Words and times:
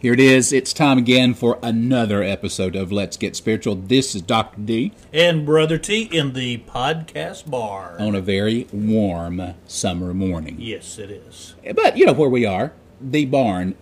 Here 0.00 0.12
it 0.12 0.20
is. 0.20 0.52
It's 0.52 0.72
time 0.72 0.96
again 0.96 1.34
for 1.34 1.58
another 1.60 2.22
episode 2.22 2.76
of 2.76 2.92
Let's 2.92 3.16
Get 3.16 3.34
Spiritual. 3.34 3.74
This 3.74 4.14
is 4.14 4.22
Dr. 4.22 4.60
D 4.60 4.92
and 5.12 5.44
Brother 5.44 5.76
T 5.76 6.02
in 6.12 6.34
the 6.34 6.58
podcast 6.58 7.50
bar. 7.50 7.96
on 7.98 8.14
a 8.14 8.20
very 8.20 8.68
warm 8.72 9.54
summer 9.66 10.14
morning. 10.14 10.54
Yes, 10.60 10.98
it 10.98 11.10
is. 11.10 11.56
But, 11.74 11.96
you 11.96 12.06
know, 12.06 12.12
where 12.12 12.28
we 12.28 12.46
are, 12.46 12.72
the 13.00 13.24
barn 13.24 13.74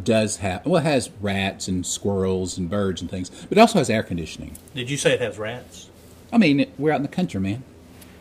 does 0.00 0.36
have, 0.36 0.64
well, 0.64 0.80
it 0.82 0.84
has 0.84 1.10
rats 1.20 1.66
and 1.66 1.84
squirrels 1.84 2.56
and 2.56 2.70
birds 2.70 3.00
and 3.00 3.10
things, 3.10 3.28
but 3.48 3.58
it 3.58 3.60
also 3.60 3.78
has 3.80 3.90
air 3.90 4.04
conditioning. 4.04 4.56
Did 4.72 4.88
you 4.88 4.96
say 4.96 5.14
it 5.14 5.20
has 5.20 5.36
rats? 5.36 5.90
I 6.32 6.38
mean, 6.38 6.70
we're 6.78 6.92
out 6.92 6.98
in 6.98 7.02
the 7.02 7.08
country, 7.08 7.40
man. 7.40 7.64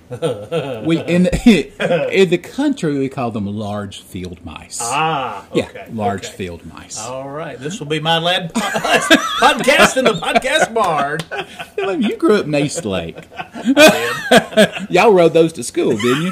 We 0.10 1.00
in 1.04 1.24
the, 1.24 2.12
in 2.22 2.30
the 2.30 2.38
country 2.38 2.98
we 2.98 3.10
call 3.10 3.32
them 3.32 3.46
large 3.46 4.02
field 4.02 4.44
mice. 4.44 4.80
Ah, 4.82 5.48
okay. 5.52 5.68
yeah, 5.74 5.88
large 5.92 6.26
okay. 6.26 6.36
field 6.36 6.66
mice. 6.66 7.00
All 7.00 7.30
right, 7.30 7.60
this 7.60 7.80
will 7.80 7.88
be 7.88 8.00
my 8.00 8.18
lad 8.18 8.54
podcast 8.54 9.98
in 9.98 10.06
the 10.06 10.14
podcast 10.14 10.74
bar. 10.74 11.20
You 11.78 12.18
grew 12.18 12.36
up 12.36 12.46
in 12.46 12.56
East 12.56 12.86
Lake. 12.86 13.28
Y'all 14.90 15.14
rode 15.14 15.34
those 15.34 15.54
to 15.54 15.64
school, 15.64 15.92
didn't 15.92 16.24
you? 16.24 16.32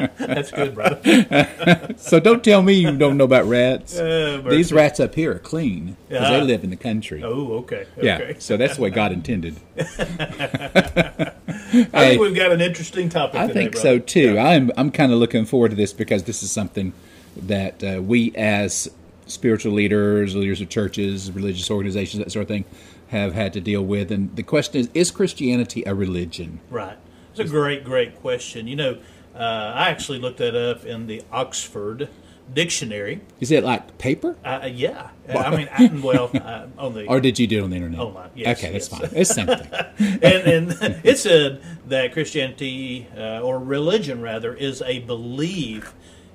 That's 0.18 0.50
good, 0.50 0.74
brother. 0.74 1.94
So 1.96 2.18
don't 2.18 2.42
tell 2.42 2.62
me 2.62 2.72
you 2.72 2.96
don't 2.96 3.16
know 3.16 3.24
about 3.24 3.46
rats. 3.46 3.98
Uh, 4.10 4.42
These 4.48 4.72
rats 4.72 4.98
up 4.98 5.14
here 5.14 5.32
are 5.32 5.38
clean 5.38 5.96
because 6.08 6.28
they 6.30 6.40
live 6.40 6.64
in 6.64 6.70
the 6.70 6.76
country. 6.76 7.22
Oh, 7.22 7.58
okay. 7.58 7.86
Yeah, 8.00 8.16
okay. 8.16 8.36
so 8.38 8.56
that's 8.56 8.76
the 8.76 8.82
way 8.82 8.90
God 8.90 9.12
intended. 9.12 9.56
I 9.78 11.32
think 11.92 12.20
we've 12.20 12.34
got 12.34 12.50
an 12.52 12.60
interesting 12.60 13.08
topic. 13.08 13.40
I 13.40 13.46
today, 13.46 13.60
think 13.60 13.72
brother. 13.72 13.88
so 13.88 13.98
too. 13.98 14.34
Yeah. 14.34 14.46
I'm 14.46 14.70
I'm 14.76 14.90
kind 14.90 15.12
of 15.12 15.18
looking 15.18 15.44
forward 15.44 15.70
to 15.70 15.76
this 15.76 15.92
because 15.92 16.24
this 16.24 16.42
is 16.42 16.50
something 16.50 16.92
that 17.36 17.84
uh, 17.84 18.02
we 18.02 18.34
as 18.34 18.90
spiritual 19.26 19.72
leaders, 19.72 20.34
leaders 20.34 20.60
of 20.60 20.68
churches, 20.68 21.30
religious 21.30 21.70
organizations, 21.70 22.22
that 22.24 22.32
sort 22.32 22.42
of 22.42 22.48
thing, 22.48 22.64
have 23.08 23.34
had 23.34 23.52
to 23.52 23.60
deal 23.60 23.82
with. 23.82 24.10
And 24.10 24.34
the 24.36 24.42
question 24.42 24.80
is: 24.80 24.90
Is 24.94 25.10
Christianity 25.10 25.82
a 25.86 25.94
religion? 25.94 26.60
Right. 26.70 26.96
It's 27.30 27.40
a 27.40 27.44
great, 27.44 27.84
great 27.84 28.20
question. 28.20 28.66
You 28.66 28.76
know, 28.76 28.98
uh, 29.40 29.72
I 29.74 29.88
actually 29.88 30.18
looked 30.18 30.38
that 30.38 30.54
up 30.54 30.84
in 30.84 31.06
the 31.06 31.22
Oxford 31.32 32.08
Dictionary. 32.52 33.22
Is 33.38 33.50
it 33.50 33.64
like 33.64 33.96
paper, 33.96 34.36
Uh, 34.44 34.68
yeah. 34.70 35.10
I 35.28 35.56
mean, 35.56 35.68
I, 35.72 35.86
well, 36.02 36.30
uh, 36.34 36.66
on 36.76 36.94
the 36.94 37.06
or 37.06 37.20
did 37.20 37.38
you 37.38 37.46
do 37.46 37.60
it 37.60 37.62
on 37.62 37.70
the 37.70 37.76
internet? 37.76 38.00
Online, 38.00 38.30
yes, 38.34 38.58
okay, 38.58 38.72
that's 38.72 38.88
fine. 38.88 39.08
It's 39.12 39.34
the 39.34 39.34
same 39.34 39.46
thing. 39.46 40.18
and, 40.22 40.72
and 40.72 41.00
it 41.04 41.16
said 41.18 41.62
that 41.86 42.12
Christianity, 42.12 43.06
uh, 43.16 43.40
or 43.40 43.58
religion 43.58 44.20
rather, 44.20 44.52
is 44.52 44.82
a 44.82 44.98
belief 44.98 45.94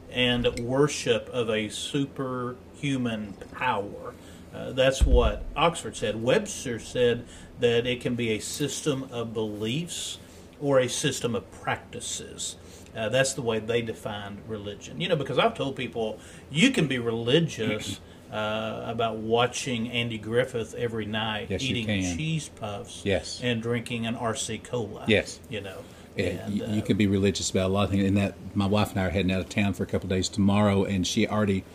and 0.10 0.48
worship 0.60 1.30
of 1.34 1.50
a 1.50 1.70
superhuman 1.70 3.34
power. 3.52 4.14
Uh, 4.54 4.72
that's 4.72 5.04
what 5.04 5.44
Oxford 5.56 5.96
said. 5.98 6.24
Webster 6.24 6.80
said 6.80 7.26
that 7.60 7.86
it 7.86 8.00
can 8.02 8.16
be 8.16 8.30
a 8.32 8.40
system 8.40 9.04
of 9.12 9.34
beliefs 9.34 10.18
or 10.62 10.80
a 10.80 10.88
system 10.88 11.36
of 11.36 11.52
practices. 11.52 12.56
Uh, 12.96 13.10
that's 13.10 13.34
the 13.34 13.42
way 13.42 13.60
they 13.60 13.82
defined 13.82 14.42
religion. 14.48 15.02
You 15.02 15.10
know, 15.10 15.16
because 15.16 15.38
I've 15.38 15.54
told 15.54 15.76
people 15.76 16.20
you 16.50 16.72
can 16.72 16.88
be 16.88 16.98
religious 17.00 18.00
uh, 18.32 18.84
about 18.86 19.18
watching 19.18 19.90
Andy 19.92 20.18
Griffith 20.18 20.74
every 20.76 21.06
night 21.06 21.48
Yes, 21.50 21.62
eating 21.62 21.88
cheese 22.18 22.50
puffs 22.50 23.02
Yes. 23.04 23.40
and 23.44 23.62
drinking 23.62 24.06
an 24.06 24.16
RC 24.16 24.64
cola. 24.64 25.06
Yes. 25.08 25.40
You 25.50 25.62
know. 25.62 25.78
Yeah, 26.16 26.26
and, 26.26 26.54
you, 26.54 26.64
uh, 26.64 26.68
you 26.70 26.82
could 26.82 26.98
be 26.98 27.08
religious 27.08 27.50
about 27.50 27.66
a 27.70 27.74
lot 27.74 27.84
of 27.86 27.90
things. 27.92 28.06
And 28.06 28.16
that 28.16 28.36
my 28.56 28.66
wife 28.66 28.92
and 28.92 29.00
I 29.02 29.08
are 29.08 29.10
heading 29.10 29.32
out 29.32 29.42
of 29.42 29.50
town 29.50 29.74
for 29.74 29.84
a 29.84 29.86
couple 29.86 30.06
of 30.06 30.12
days 30.12 30.30
tomorrow, 30.30 30.86
and 30.86 31.06
she 31.06 31.28
already 31.28 31.66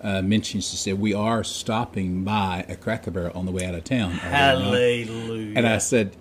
uh, 0.00 0.22
mentioned 0.22 0.62
she 0.62 0.76
said 0.76 1.00
we 1.00 1.12
are 1.12 1.42
stopping 1.42 2.22
by 2.22 2.64
a 2.68 2.76
Cracker 2.76 3.10
Barrel 3.10 3.32
on 3.36 3.44
the 3.44 3.50
way 3.50 3.64
out 3.66 3.74
of 3.74 3.82
town. 3.82 4.12
Hallelujah. 4.12 5.54
And 5.56 5.66
I 5.66 5.78
said, 5.78 6.16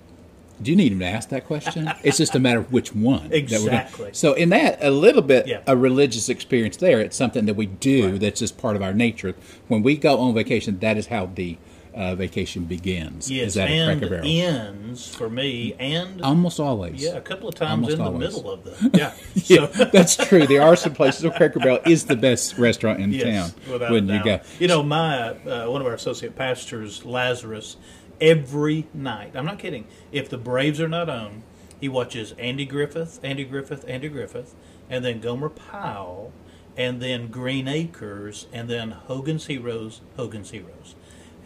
"Do 0.61 0.71
you 0.71 0.77
need 0.77 0.91
him 0.91 0.99
to 0.99 1.05
ask 1.05 1.29
that 1.29 1.45
question? 1.45 1.91
it's 2.03 2.17
just 2.17 2.35
a 2.35 2.39
matter 2.39 2.59
of 2.59 2.71
which 2.71 2.93
one." 2.95 3.29
Exactly. 3.31 4.09
So 4.13 4.33
in 4.33 4.49
that, 4.49 4.77
a 4.81 4.91
little 4.91 5.21
bit 5.21 5.47
Yeah. 5.47 5.59
a 5.67 5.75
religious 5.77 6.29
experience 6.29 6.77
there. 6.77 6.99
It's 6.99 7.15
something 7.17 7.45
that 7.45 7.55
we 7.55 7.65
do 7.65 8.17
that's 8.17 8.39
just 8.39 8.57
part 8.57 8.75
of 8.75 8.81
our 8.81 8.93
nature. 8.93 9.35
When 9.67 9.83
we 9.83 9.95
go 9.97 10.19
on 10.19 10.33
vacation, 10.33 10.79
that 10.79 10.97
is 10.97 11.07
how 11.07 11.27
the 11.33 11.57
uh, 11.95 12.13
vacation 12.13 12.65
begins. 12.65 13.31
yes, 13.31 13.47
is 13.47 13.53
that 13.55 13.71
and 13.71 13.89
a 13.89 14.07
Cracker 14.07 14.15
Barrel? 14.21 14.27
ends 14.29 15.15
for 15.15 15.31
me, 15.31 15.73
and 15.79 16.21
Almost 16.21 16.59
always. 16.59 17.01
yeah, 17.01 17.15
a 17.17 17.21
couple 17.21 17.49
of 17.49 17.55
times 17.55 17.71
Almost 17.71 17.93
in 17.93 18.03
the 18.03 18.11
middle 18.11 18.51
of 18.51 18.63
them. 18.63 18.91
yeah. 18.93 19.13
Yeah, 19.33 19.65
So, 19.73 19.85
that's 19.91 20.15
true. 20.15 20.45
There 20.45 20.61
are 20.61 20.75
some 20.75 20.93
places 20.93 21.23
where 21.23 21.31
Cracker 21.33 21.59
Barrel 21.59 21.79
is 21.87 22.05
the 22.05 22.15
best 22.15 22.55
restaurant 22.59 22.99
in 22.99 23.11
yes, 23.13 23.23
town. 23.51 23.61
without 23.71 23.91
when 23.91 24.07
you 24.07 24.23
go, 24.23 24.39
You 24.59 24.67
know, 24.67 24.83
my 24.83 25.29
uh, 25.29 25.71
one 25.71 25.81
of 25.81 25.87
our 25.87 25.93
associate 25.95 26.35
pastors, 26.35 27.03
Lazarus, 27.03 27.77
every 28.19 28.87
night. 28.93 29.35
I'm 29.35 29.45
not 29.45 29.59
kidding. 29.59 29.85
If 30.11 30.29
the 30.29 30.37
Braves 30.37 30.79
are 30.79 30.87
not 30.87 31.09
on, 31.09 31.43
he 31.79 31.89
watches 31.89 32.33
Andy 32.37 32.65
Griffith, 32.65 33.19
Andy 33.23 33.43
Griffith, 33.43 33.85
Andy 33.87 34.09
Griffith, 34.09 34.55
and 34.89 35.03
then 35.03 35.19
Gomer 35.19 35.49
Pyle, 35.49 36.31
and 36.75 37.01
then 37.01 37.27
Green 37.27 37.67
Acres, 37.67 38.47
and 38.51 38.69
then 38.69 38.91
Hogan's 38.91 39.47
Heroes, 39.47 40.01
Hogan's 40.15 40.51
Heroes. 40.51 40.95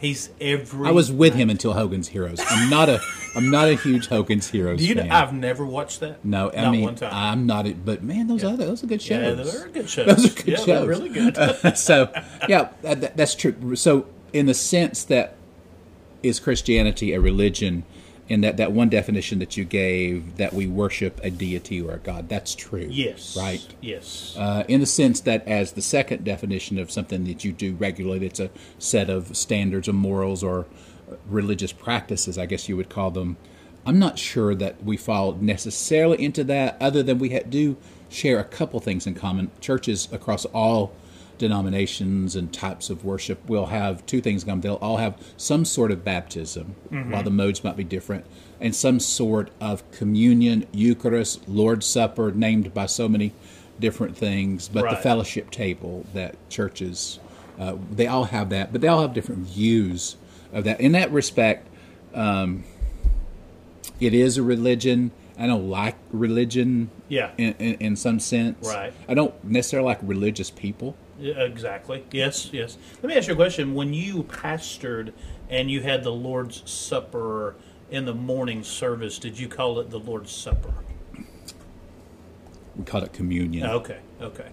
He's 0.01 0.31
every. 0.41 0.87
I 0.87 0.91
was 0.91 1.11
with 1.11 1.33
night. 1.33 1.41
him 1.41 1.49
until 1.51 1.73
Hogan's 1.73 2.07
Heroes. 2.07 2.39
I'm 2.49 2.71
not 2.71 2.89
a 2.89 2.99
I'm 3.35 3.51
not 3.51 3.67
a 3.67 3.75
huge 3.75 4.07
Hogan's 4.07 4.49
Heroes 4.49 4.79
Do 4.79 4.87
you 4.87 4.95
know? 4.95 5.07
I've 5.07 5.31
never 5.31 5.63
watched 5.63 5.99
that. 5.99 6.25
no, 6.25 6.49
I 6.51 6.61
not 6.63 6.71
mean 6.71 6.83
one 6.85 6.95
time. 6.95 7.11
I'm 7.13 7.45
not. 7.45 7.67
A, 7.67 7.73
but 7.73 8.01
man, 8.01 8.25
those 8.25 8.43
other 8.43 8.65
those 8.65 8.83
are 8.83 8.87
good 8.87 9.01
shows. 9.01 9.37
yeah, 9.37 9.43
they're 9.43 9.69
good 9.69 9.87
shows. 9.87 10.07
Those 10.07 10.25
are 10.25 10.35
good 10.35 10.47
yeah, 10.47 10.55
shows. 10.57 10.65
they're 10.65 10.87
really 10.87 11.09
good. 11.09 11.37
so 11.77 12.11
yeah, 12.49 12.69
that, 12.81 13.15
that's 13.15 13.35
true. 13.35 13.75
So 13.75 14.07
in 14.33 14.47
the 14.47 14.55
sense 14.55 15.03
that 15.03 15.35
is 16.23 16.39
Christianity 16.39 17.13
a 17.13 17.19
religion, 17.19 17.83
in 18.29 18.41
that 18.41 18.57
that 18.57 18.71
one 18.71 18.87
definition 18.87 19.39
that 19.39 19.57
you 19.57 19.65
gave 19.65 20.37
that 20.37 20.53
we 20.53 20.65
worship 20.65 21.19
a 21.23 21.29
deity 21.29 21.81
or 21.81 21.91
a 21.91 21.97
god, 21.97 22.29
that's 22.29 22.55
true. 22.55 22.87
yes. 22.89 23.35
Right. 23.35 23.65
Yes. 23.81 24.35
Uh, 24.37 24.63
in 24.67 24.79
the 24.79 24.85
sense 24.85 25.19
that, 25.21 25.45
as 25.47 25.73
the 25.73 25.81
second 25.81 26.23
definition 26.23 26.77
of 26.77 26.89
something 26.89 27.25
that 27.25 27.43
you 27.43 27.51
do 27.51 27.73
regularly, 27.73 28.25
it's 28.25 28.39
a 28.39 28.49
set 28.79 29.09
of 29.09 29.35
standards 29.35 29.89
or 29.89 29.93
morals 29.93 30.43
or 30.43 30.65
religious 31.27 31.73
practices, 31.73 32.37
I 32.37 32.45
guess 32.45 32.69
you 32.69 32.77
would 32.77 32.89
call 32.89 33.11
them. 33.11 33.35
I'm 33.85 33.99
not 33.99 34.17
sure 34.19 34.55
that 34.55 34.83
we 34.83 34.95
fall 34.95 35.33
necessarily 35.33 36.23
into 36.23 36.43
that, 36.45 36.77
other 36.79 37.03
than 37.03 37.17
we 37.17 37.31
ha- 37.31 37.43
do 37.49 37.75
share 38.09 38.39
a 38.39 38.43
couple 38.43 38.79
things 38.79 39.07
in 39.07 39.15
common. 39.15 39.51
Churches 39.59 40.07
across 40.11 40.45
all 40.45 40.93
denominations 41.41 42.35
and 42.35 42.53
types 42.53 42.89
of 42.89 43.03
worship 43.03 43.49
will 43.49 43.65
have 43.65 44.05
two 44.05 44.21
things 44.21 44.43
in 44.43 44.47
common. 44.49 44.61
They'll 44.61 44.75
all 44.75 44.97
have 44.97 45.17
some 45.35 45.65
sort 45.65 45.91
of 45.91 46.05
baptism, 46.05 46.75
while 46.89 47.23
the 47.23 47.31
modes 47.31 47.63
might 47.63 47.75
be 47.75 47.83
different, 47.83 48.25
and 48.59 48.75
some 48.75 48.99
sort 48.99 49.49
of 49.59 49.89
communion, 49.91 50.67
Eucharist, 50.71 51.49
Lord's 51.49 51.85
Supper, 51.87 52.31
named 52.31 52.73
by 52.73 52.85
so 52.85 53.09
many 53.09 53.33
different 53.79 54.15
things, 54.15 54.69
but 54.69 54.89
the 54.89 54.95
fellowship 54.97 55.49
table 55.49 56.05
that 56.13 56.35
churches, 56.49 57.19
uh, 57.59 57.75
they 57.91 58.05
all 58.07 58.25
have 58.25 58.49
that, 58.51 58.71
but 58.71 58.81
they 58.81 58.87
all 58.87 59.01
have 59.01 59.13
different 59.13 59.41
views 59.47 60.15
of 60.53 60.63
that. 60.65 60.79
In 60.79 60.91
that 60.91 61.11
respect, 61.11 61.67
um, 62.13 62.63
it 63.99 64.13
is 64.13 64.37
a 64.37 64.43
religion. 64.43 65.09
I 65.39 65.47
don't 65.47 65.67
like 65.69 65.95
religion 66.11 66.91
Yeah. 67.09 67.31
in, 67.37 67.53
in, 67.57 67.73
in 67.75 67.95
some 67.95 68.19
sense. 68.19 68.67
Right. 68.67 68.93
I 69.09 69.15
don't 69.15 69.33
necessarily 69.43 69.87
like 69.87 69.99
religious 70.03 70.51
people. 70.51 70.95
Yeah, 71.21 71.43
exactly. 71.43 72.03
Yes, 72.11 72.49
yes. 72.51 72.77
Let 72.95 73.03
me 73.09 73.15
ask 73.15 73.27
you 73.27 73.33
a 73.33 73.37
question. 73.37 73.75
When 73.75 73.93
you 73.93 74.23
pastored 74.23 75.13
and 75.49 75.69
you 75.69 75.81
had 75.81 76.03
the 76.03 76.11
Lord's 76.11 76.63
Supper 76.69 77.55
in 77.91 78.05
the 78.05 78.15
morning 78.15 78.63
service, 78.63 79.19
did 79.19 79.37
you 79.39 79.47
call 79.47 79.79
it 79.79 79.91
the 79.91 79.99
Lord's 79.99 80.31
Supper? 80.31 80.73
We 82.75 82.85
call 82.85 83.03
it 83.03 83.13
communion 83.13 83.69
Okay, 83.69 83.99
okay. 84.21 84.47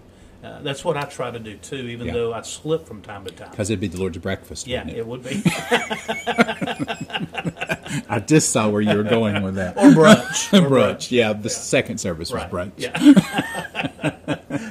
Uh, 0.44 0.60
that's 0.62 0.84
what 0.84 0.96
I 0.96 1.02
try 1.02 1.30
to 1.32 1.38
do 1.38 1.56
too, 1.56 1.76
even 1.76 2.06
Yeah. 2.08 2.12
though 2.12 2.32
I 2.32 2.42
slip 2.42 2.86
from 2.86 3.02
time 3.02 3.24
to 3.24 3.32
time. 3.32 3.50
because 3.50 3.70
it'd 3.70 3.80
be 3.80 3.88
the 3.88 3.98
Lord's 3.98 4.18
breakfast. 4.18 4.66
Yeah, 4.68 4.84
wouldn't 4.84 4.98
it 4.98 5.06
would 5.06 5.22
be. 5.24 5.42
I 8.08 8.20
just 8.20 8.50
saw 8.50 8.68
where 8.68 8.80
you 8.80 8.96
were 8.96 9.02
going 9.02 9.42
with 9.42 9.56
that. 9.56 9.76
or 9.76 9.90
brunch. 9.90 10.52
Or 10.52 10.68
brunch. 10.68 11.10
Yeah, 11.10 11.32
the 11.32 11.50
second 11.50 11.98
service 11.98 12.30
was 12.32 12.42
brunch. 12.44 12.72
Yeah. 12.76 12.92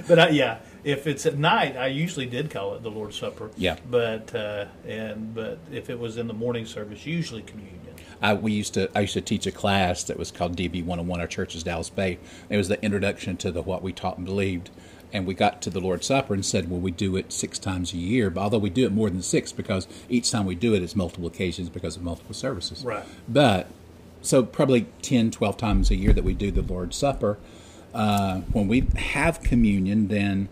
but 0.08 0.20
I, 0.20 0.30
yeah, 0.30 0.58
if 0.88 1.06
it's 1.06 1.26
at 1.26 1.38
night, 1.38 1.76
I 1.76 1.88
usually 1.88 2.26
did 2.26 2.50
call 2.50 2.74
it 2.74 2.82
the 2.82 2.90
Lord's 2.90 3.18
Supper. 3.18 3.52
Yeah. 3.58 3.76
But 3.92 4.34
uh, 4.34 4.66
and 4.88 5.36
but 5.36 5.60
if 5.70 5.90
it 5.90 6.00
was 6.00 6.16
in 6.16 6.28
the 6.28 6.34
morning 6.34 6.66
service, 6.66 7.06
usually 7.06 7.42
communion. 7.42 7.74
I, 8.22 8.34
we 8.34 8.54
used 8.54 8.74
to 8.76 8.90
I 8.96 9.02
used 9.02 9.14
to 9.14 9.22
teach 9.22 9.46
a 9.46 9.52
class 9.52 10.06
that 10.06 10.18
was 10.18 10.32
called 10.32 10.56
DB 10.56 10.84
101. 10.84 11.20
Our 11.20 11.28
church 11.28 11.56
is 11.56 11.64
Dallas 11.64 11.90
Bay. 11.90 12.20
It 12.50 12.56
was 12.56 12.70
the 12.70 12.82
introduction 12.82 13.36
to 13.38 13.52
the 13.52 13.62
what 13.62 13.84
we 13.84 13.92
taught 13.92 14.18
and 14.18 14.26
believed. 14.26 14.70
And 15.12 15.28
we 15.28 15.34
got 15.34 15.62
to 15.62 15.70
the 15.70 15.80
Lord's 15.80 16.06
Supper 16.06 16.34
and 16.34 16.46
said, 16.46 16.70
well, 16.70 16.82
we 16.82 16.92
do 16.92 17.16
it 17.16 17.32
six 17.32 17.60
times 17.60 17.94
a 17.94 17.98
year. 17.98 18.30
But 18.30 18.42
although 18.42 18.58
we 18.58 18.70
do 18.70 18.86
it 18.86 18.92
more 18.92 19.10
than 19.10 19.22
six, 19.22 19.54
because 19.54 19.88
each 20.10 20.32
time 20.32 20.46
we 20.46 20.56
do 20.56 20.74
it, 20.74 20.78
it 20.78 20.84
is 20.84 20.98
multiple 20.98 21.28
occasions 21.28 21.70
because 21.70 21.96
of 21.96 22.04
multiple 22.04 22.34
services. 22.34 22.84
Right. 22.84 23.06
But 23.28 23.68
so 24.22 24.44
probably 24.44 24.88
10, 25.02 25.32
12 25.32 25.56
times 25.56 25.92
a 25.92 25.96
year 25.96 26.12
that 26.12 26.26
we 26.26 26.34
do 26.34 26.52
the 26.52 26.62
Lord's 26.62 26.98
Supper. 26.98 27.38
Uh, 27.94 28.42
when 28.52 28.68
we 28.68 28.88
have 28.98 29.42
communion, 29.42 30.10
then 30.10 30.50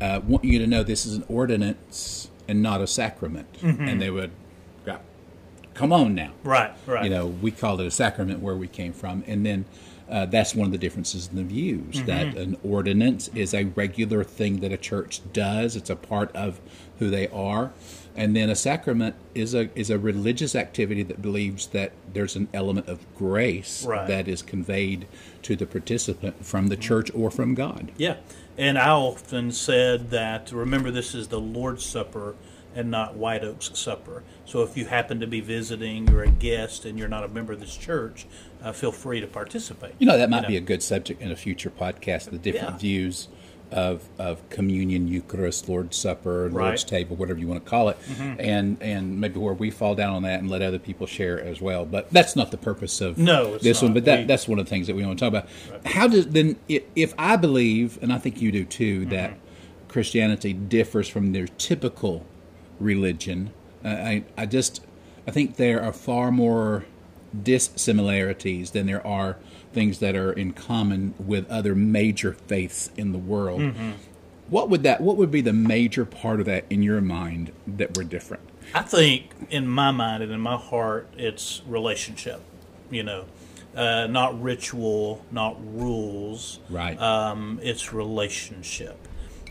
uh, 0.00 0.20
want 0.26 0.44
you 0.44 0.58
to 0.58 0.66
know 0.66 0.82
this 0.82 1.06
is 1.06 1.14
an 1.16 1.24
ordinance 1.28 2.30
and 2.48 2.62
not 2.62 2.80
a 2.80 2.86
sacrament. 2.86 3.48
And 3.88 4.00
they 4.00 4.10
would 4.10 4.30
come 5.76 5.92
on 5.92 6.14
now. 6.14 6.32
Right, 6.42 6.72
right. 6.86 7.04
You 7.04 7.10
know, 7.10 7.26
we 7.26 7.50
called 7.50 7.80
it 7.80 7.86
a 7.86 7.90
sacrament 7.90 8.40
where 8.40 8.56
we 8.56 8.66
came 8.66 8.92
from. 8.92 9.22
And 9.26 9.44
then 9.44 9.64
uh, 10.10 10.26
that's 10.26 10.54
one 10.54 10.66
of 10.66 10.72
the 10.72 10.78
differences 10.78 11.28
in 11.28 11.36
the 11.36 11.44
views 11.44 12.02
that 12.04 12.36
an 12.36 12.56
ordinance 12.62 13.28
is 13.34 13.52
a 13.52 13.64
regular 13.64 14.24
thing 14.24 14.60
that 14.60 14.72
a 14.72 14.76
church 14.76 15.20
does, 15.32 15.76
it's 15.76 15.90
a 15.90 15.96
part 15.96 16.34
of 16.34 16.60
who 16.98 17.10
they 17.10 17.28
are. 17.28 17.72
And 18.14 18.34
then 18.34 18.48
a 18.48 18.54
sacrament 18.54 19.14
is 19.34 19.52
a 19.54 19.68
is 19.78 19.90
a 19.90 19.98
religious 19.98 20.54
activity 20.54 21.02
that 21.02 21.20
believes 21.20 21.66
that 21.68 21.92
there's 22.14 22.34
an 22.34 22.48
element 22.54 22.88
of 22.88 23.04
grace 23.14 23.84
Right. 23.84 24.08
that 24.08 24.26
is 24.26 24.40
conveyed 24.40 25.06
to 25.42 25.54
the 25.54 25.66
participant 25.66 26.42
from 26.46 26.68
the 26.68 26.76
church 26.76 27.10
or 27.14 27.30
from 27.30 27.54
God. 27.54 27.92
Yeah, 27.98 28.16
and 28.56 28.78
I 28.78 28.88
often 28.88 29.52
said 29.52 30.08
that 30.12 30.50
remember 30.50 30.90
this 30.90 31.14
is 31.14 31.28
the 31.28 31.40
Lord's 31.40 31.84
Supper 31.84 32.36
and 32.76 32.90
not 32.90 33.16
White 33.16 33.42
Oak's 33.42 33.70
Supper. 33.78 34.22
So 34.44 34.62
if 34.62 34.76
you 34.76 34.84
happen 34.84 35.18
to 35.20 35.26
be 35.26 35.40
visiting, 35.40 36.06
you're 36.08 36.22
a 36.24 36.30
guest, 36.30 36.84
and 36.84 36.98
you're 36.98 37.08
not 37.08 37.24
a 37.24 37.28
member 37.28 37.52
of 37.54 37.60
this 37.60 37.76
church, 37.76 38.26
uh, 38.62 38.72
feel 38.72 38.92
free 38.92 39.20
to 39.20 39.26
participate. 39.26 39.94
You 39.98 40.06
know, 40.06 40.18
that 40.18 40.30
might 40.30 40.42
know. 40.42 40.48
be 40.48 40.56
a 40.56 40.60
good 40.60 40.82
subject 40.82 41.20
in 41.22 41.30
a 41.32 41.36
future 41.36 41.70
podcast, 41.70 42.30
the 42.30 42.38
different 42.38 42.74
Yeah. 42.74 42.78
views 42.78 43.28
of 43.72 44.08
of 44.16 44.48
communion, 44.48 45.08
Eucharist, 45.08 45.68
Lord's 45.68 45.96
Supper, 45.96 46.42
Lord's 46.42 46.54
Right. 46.54 46.78
Mm-hmm. 46.78 46.88
table, 46.88 47.16
whatever 47.16 47.40
you 47.40 47.48
want 47.48 47.64
to 47.64 47.68
call 47.68 47.88
it. 47.88 47.96
And 48.38 48.76
and 48.80 49.20
maybe 49.20 49.40
where 49.40 49.54
we 49.54 49.72
fall 49.72 49.96
down 49.96 50.14
on 50.14 50.22
that 50.22 50.38
and 50.38 50.48
let 50.48 50.62
other 50.62 50.78
people 50.78 51.08
share 51.08 51.40
as 51.42 51.60
well. 51.60 51.84
But 51.84 52.08
that's 52.12 52.36
not 52.36 52.52
the 52.52 52.58
purpose 52.58 53.00
of 53.00 53.18
No, 53.18 53.58
this 53.58 53.82
one. 53.82 53.92
But 53.92 54.04
that 54.04 54.20
We- 54.20 54.24
that's 54.26 54.46
one 54.46 54.60
of 54.60 54.66
the 54.66 54.70
things 54.70 54.86
that 54.86 54.94
we 54.94 55.04
want 55.04 55.18
to 55.18 55.24
talk 55.24 55.30
about. 55.30 55.48
How 55.84 56.06
does 56.06 56.28
then 56.28 56.54
if 56.68 57.12
I 57.18 57.34
believe, 57.34 57.98
and 58.00 58.12
I 58.12 58.18
think 58.18 58.40
you 58.40 58.52
do 58.52 58.64
too, 58.64 59.00
Mm-hmm. 59.00 59.10
that 59.10 59.38
Christianity 59.88 60.52
differs 60.52 61.08
from 61.08 61.32
their 61.32 61.46
typical 61.58 62.24
religion. 62.78 63.50
Uh, 63.84 63.88
I 63.88 64.24
I 64.36 64.46
just 64.46 64.84
I 65.26 65.30
think 65.30 65.56
there 65.56 65.82
are 65.82 65.92
far 65.92 66.30
more 66.30 66.84
dissimilarities 67.42 68.70
than 68.70 68.86
there 68.86 69.06
are 69.06 69.36
things 69.72 69.98
that 69.98 70.16
are 70.16 70.32
in 70.32 70.52
common 70.52 71.14
with 71.18 71.48
other 71.50 71.74
major 71.74 72.32
faiths 72.32 72.90
in 72.96 73.12
the 73.12 73.18
world. 73.18 73.60
Mm-hmm. 73.60 73.90
What 74.48 74.70
would 74.70 74.82
that 74.84 75.00
what 75.00 75.16
would 75.16 75.30
be 75.30 75.40
the 75.40 75.52
major 75.52 76.04
part 76.04 76.40
of 76.40 76.46
that 76.46 76.64
in 76.70 76.82
your 76.82 77.00
mind 77.00 77.52
that 77.66 77.96
we're 77.96 78.04
different? 78.04 78.42
I 78.74 78.82
think 78.82 79.30
in 79.50 79.66
my 79.66 79.90
mind 79.90 80.22
and 80.22 80.32
in 80.32 80.40
my 80.40 80.56
heart, 80.56 81.08
it's 81.16 81.62
relationship. 81.66 82.40
You 82.90 83.02
know, 83.02 83.24
uh, 83.74 84.06
not 84.06 84.40
ritual, 84.40 85.24
not 85.32 85.56
rules. 85.76 86.60
Right. 86.70 87.00
Um, 87.00 87.58
it's 87.62 87.92
relationship, 87.92 88.96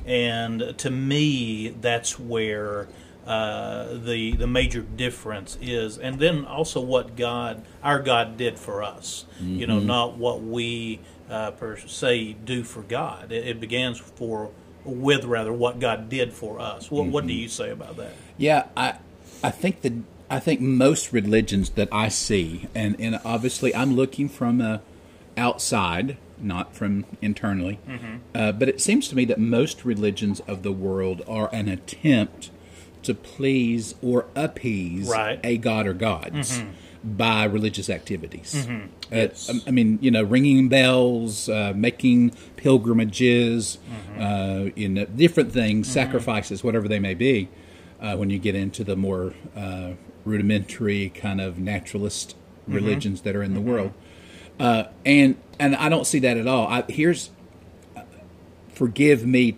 and 0.05 0.73
to 0.77 0.89
me, 0.89 1.69
that's 1.81 2.17
where 2.17 2.87
uh, 3.25 3.93
the 3.93 4.35
the 4.35 4.47
major 4.47 4.81
difference 4.81 5.57
is. 5.61 5.97
And 5.97 6.19
then 6.19 6.45
also 6.45 6.81
what 6.81 7.15
God, 7.15 7.63
our 7.83 7.99
God, 7.99 8.37
did 8.37 8.59
for 8.59 8.83
us. 8.83 9.25
You 9.41 9.67
know, 9.67 9.79
not 9.79 10.17
what 10.17 10.41
we 10.41 10.99
uh, 11.29 11.51
per 11.51 11.77
se 11.77 12.37
do 12.45 12.63
for 12.63 12.81
God. 12.81 13.31
It, 13.31 13.47
it 13.47 13.59
begins 13.59 13.99
for 13.99 14.51
with 14.83 15.25
rather 15.25 15.51
what 15.51 15.79
God 15.79 16.09
did 16.09 16.33
for 16.33 16.59
us. 16.59 16.91
What 16.91 17.07
What 17.07 17.27
do 17.27 17.33
you 17.33 17.49
say 17.49 17.71
about 17.71 17.97
that? 17.97 18.13
Yeah, 18.37 18.67
I 18.77 18.95
I 19.43 19.51
think 19.51 19.81
that 19.81 19.93
I 20.29 20.39
think 20.39 20.61
most 20.61 21.11
religions 21.11 21.71
that 21.71 21.89
I 21.91 22.09
see, 22.09 22.67
and 22.75 22.95
and 22.99 23.19
obviously 23.25 23.73
I'm 23.75 23.95
looking 23.95 24.29
from 24.29 24.61
uh, 24.61 24.79
outside, 25.37 26.17
not 26.39 26.75
from 26.75 27.05
internally, 27.21 27.79
uh, 28.33 28.51
but 28.51 28.69
it 28.69 28.81
seems 28.81 29.07
to 29.09 29.15
me 29.15 29.25
that 29.25 29.39
most 29.39 29.85
religions 29.85 30.41
of 30.41 30.63
the 30.63 30.71
world 30.71 31.21
are 31.27 31.49
an 31.53 31.67
attempt 31.67 32.49
to 33.05 33.13
please 33.13 33.95
or 34.01 34.25
appease 34.35 35.07
Right. 35.07 35.39
a 35.43 35.57
god 35.57 35.87
or 35.87 35.93
gods. 35.93 36.61
By 37.03 37.43
religious 37.43 37.87
activities, 37.89 38.67
Uh, 38.67 38.87
Yes. 39.11 39.51
I 39.67 39.69
mean, 39.71 39.99
you 40.01 40.09
know, 40.09 40.23
ringing 40.23 40.69
bells, 40.69 41.47
uh, 41.47 41.71
making 41.75 42.31
pilgrimages, 42.55 43.77
uh, 44.19 44.69
in 44.75 44.97
uh, 44.97 45.05
different 45.15 45.51
things, 45.51 45.87
sacrifices, 45.87 46.63
whatever 46.63 46.87
they 46.87 46.97
may 46.99 47.13
be 47.13 47.47
uh, 48.01 48.15
when 48.15 48.29
you 48.31 48.39
get 48.39 48.55
into 48.55 48.83
the 48.83 48.95
more 48.95 49.33
uh, 49.55 49.91
rudimentary 50.25 51.09
kind 51.09 51.39
of 51.41 51.59
naturalist 51.59 52.35
religions 52.67 53.21
that 53.21 53.35
are 53.35 53.43
in 53.43 53.53
the 53.53 53.61
world. 53.61 53.91
Uh, 54.59 54.85
and 55.05 55.35
and 55.59 55.75
I 55.75 55.89
don't 55.89 56.07
see 56.07 56.19
that 56.19 56.37
at 56.37 56.47
all. 56.47 56.67
I, 56.67 56.83
here's, 56.89 57.29
uh, 57.95 58.01
forgive 58.73 59.25
me, 59.27 59.57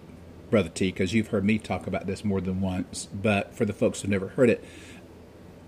brother 0.49 0.69
T, 0.69 0.91
because 0.91 1.13
you've 1.13 1.27
heard 1.27 1.45
me 1.45 1.57
talk 1.57 1.87
about 1.87 2.07
this 2.07 2.23
more 2.23 2.41
than 2.41 2.61
once. 2.61 3.07
But 3.13 3.53
for 3.53 3.65
the 3.65 3.73
folks 3.73 4.01
who've 4.01 4.11
never 4.11 4.29
heard 4.29 4.49
it, 4.49 4.63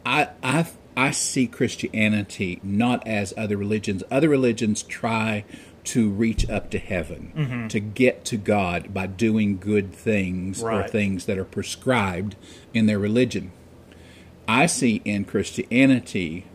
I 0.06 0.30
I 0.44 0.68
I 0.96 1.12
see 1.12 1.48
Christianity 1.48 2.60
not 2.64 3.06
as 3.08 3.34
other 3.38 3.58
religions. 3.58 4.04
Other 4.12 4.30
religions 4.30 4.84
try 4.84 5.46
to 5.86 6.10
reach 6.10 6.50
up 6.50 6.70
to 6.72 6.78
heaven, 6.78 7.32
mm-hmm. 7.36 7.68
to 7.68 7.80
get 7.80 8.26
to 8.26 8.38
God 8.38 8.94
by 8.94 9.08
doing 9.08 9.58
good 9.58 9.94
things 9.94 10.62
or 10.62 10.88
things 10.88 11.26
that 11.26 11.38
are 11.38 11.46
prescribed 11.46 12.36
in 12.74 12.86
their 12.86 13.00
religion. 13.00 13.52
I 14.48 14.66
see 14.66 15.02
in 15.06 15.26
Christianity 15.26 16.46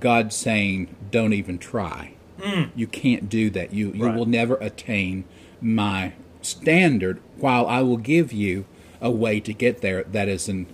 God 0.00 0.32
saying, 0.32 0.94
"Don't 1.10 1.32
even 1.32 1.58
try. 1.58 2.12
Mm. 2.38 2.70
You 2.76 2.86
can't 2.86 3.28
do 3.28 3.50
that. 3.50 3.72
You 3.72 3.92
you 3.92 4.06
Right. 4.06 4.14
will 4.16 4.26
never 4.26 4.56
attain 4.56 5.24
my 5.60 6.12
standard. 6.42 7.20
While 7.36 7.66
I 7.66 7.82
will 7.82 7.96
give 7.96 8.32
you 8.32 8.64
a 9.00 9.10
way 9.10 9.40
to 9.40 9.52
get 9.52 9.80
there 9.80 10.02
that 10.04 10.28
is 10.28 10.48
in 10.48 10.66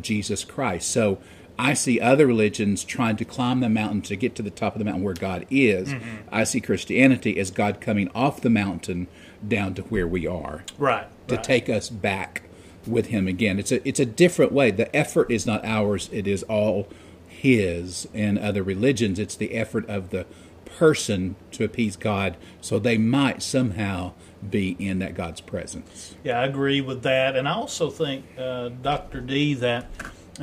Jesus 0.00 0.44
Christ." 0.44 0.90
So 0.90 1.18
I 1.58 1.74
see 1.74 2.00
other 2.00 2.26
religions 2.26 2.84
trying 2.84 3.16
to 3.16 3.24
climb 3.24 3.60
the 3.60 3.68
mountain 3.68 4.00
to 4.02 4.16
get 4.16 4.34
to 4.36 4.42
the 4.42 4.50
top 4.50 4.74
of 4.74 4.78
the 4.78 4.84
mountain 4.84 5.02
where 5.02 5.14
God 5.14 5.44
is. 5.50 5.88
Mm-hmm. 5.88 6.08
I 6.30 6.44
see 6.44 6.60
Christianity 6.60 7.38
as 7.38 7.50
God 7.50 7.80
coming 7.80 8.08
off 8.14 8.40
the 8.40 8.50
mountain 8.50 9.08
down 9.46 9.74
to 9.74 9.82
where 9.82 10.06
we 10.06 10.26
are 10.26 10.64
Right. 10.78 11.06
to 11.26 11.34
right. 11.34 11.44
take 11.44 11.68
us 11.68 11.88
back 11.88 12.42
with 12.86 13.06
him 13.06 13.26
again. 13.26 13.58
It's 13.58 13.72
a 13.72 13.86
it's 13.86 14.00
a 14.00 14.06
different 14.06 14.52
way. 14.52 14.70
The 14.70 14.94
effort 14.96 15.30
is 15.30 15.46
not 15.46 15.64
ours, 15.64 16.08
it 16.12 16.26
is 16.26 16.42
all 16.44 16.88
his. 17.26 18.08
In 18.14 18.38
other 18.38 18.62
religions, 18.62 19.18
it's 19.18 19.34
the 19.36 19.54
effort 19.54 19.88
of 19.88 20.10
the 20.10 20.26
person 20.64 21.34
to 21.52 21.64
appease 21.64 21.96
God 21.96 22.36
so 22.60 22.78
they 22.78 22.98
might 22.98 23.42
somehow 23.42 24.12
be 24.48 24.76
in 24.78 24.98
that 25.00 25.14
God's 25.14 25.40
presence. 25.40 26.14
Yeah, 26.22 26.40
I 26.40 26.46
agree 26.46 26.80
with 26.80 27.02
that, 27.02 27.36
and 27.36 27.48
I 27.48 27.52
also 27.52 27.90
think, 27.90 28.24
uh, 28.38 28.68
Doctor 28.68 29.20
D, 29.20 29.54
that 29.54 29.86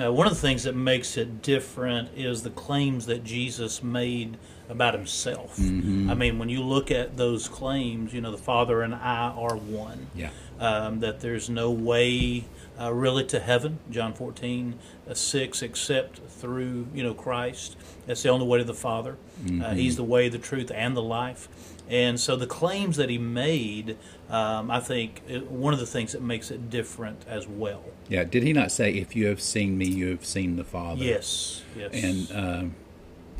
uh, 0.01 0.11
one 0.11 0.27
of 0.27 0.33
the 0.33 0.39
things 0.39 0.63
that 0.63 0.75
makes 0.75 1.17
it 1.17 1.41
different 1.41 2.09
is 2.15 2.43
the 2.43 2.49
claims 2.49 3.05
that 3.05 3.23
Jesus 3.23 3.81
made 3.81 4.37
about 4.67 4.93
himself. 4.93 5.57
Mm-hmm. 5.57 6.09
I 6.09 6.15
mean, 6.15 6.39
when 6.39 6.49
you 6.49 6.61
look 6.61 6.91
at 6.91 7.17
those 7.17 7.47
claims, 7.47 8.13
you 8.13 8.21
know, 8.21 8.31
the 8.31 8.37
Father 8.37 8.81
and 8.81 8.93
I 8.93 9.29
are 9.29 9.55
one. 9.55 10.07
Yeah. 10.15 10.29
Um, 10.59 11.01
that 11.01 11.19
there's 11.19 11.49
no 11.49 11.69
way 11.69 12.45
uh, 12.79 12.93
really 12.93 13.25
to 13.25 13.39
heaven, 13.41 13.79
John 13.91 14.13
14, 14.13 14.79
uh, 15.09 15.13
6, 15.13 15.61
except 15.61 16.19
through, 16.29 16.87
you 16.93 17.03
know, 17.03 17.13
Christ. 17.13 17.75
That's 18.05 18.23
the 18.23 18.29
only 18.29 18.47
way 18.47 18.59
to 18.59 18.63
the 18.63 18.73
Father. 18.73 19.17
Uh, 19.61 19.73
he's 19.73 19.97
the 19.97 20.03
way, 20.03 20.29
the 20.29 20.37
truth, 20.37 20.71
and 20.73 20.95
the 20.95 21.01
life. 21.01 21.49
And 21.89 22.19
so 22.19 22.35
the 22.35 22.47
claims 22.47 22.97
that 22.97 23.09
he 23.09 23.17
made, 23.17 23.97
um, 24.29 24.71
I 24.71 24.79
think, 24.79 25.21
one 25.47 25.73
of 25.73 25.79
the 25.79 25.85
things 25.85 26.13
that 26.13 26.21
makes 26.21 26.49
it 26.49 26.69
different 26.69 27.23
as 27.27 27.47
well. 27.47 27.83
Yeah. 28.09 28.23
Did 28.23 28.43
he 28.43 28.53
not 28.53 28.71
say, 28.71 28.91
"If 28.93 29.15
you 29.15 29.27
have 29.27 29.41
seen 29.41 29.77
me, 29.77 29.85
you 29.85 30.09
have 30.09 30.25
seen 30.25 30.55
the 30.55 30.63
Father"? 30.63 31.03
Yes, 31.03 31.63
yes. 31.77 31.91
And 31.93 32.31
um, 32.31 32.75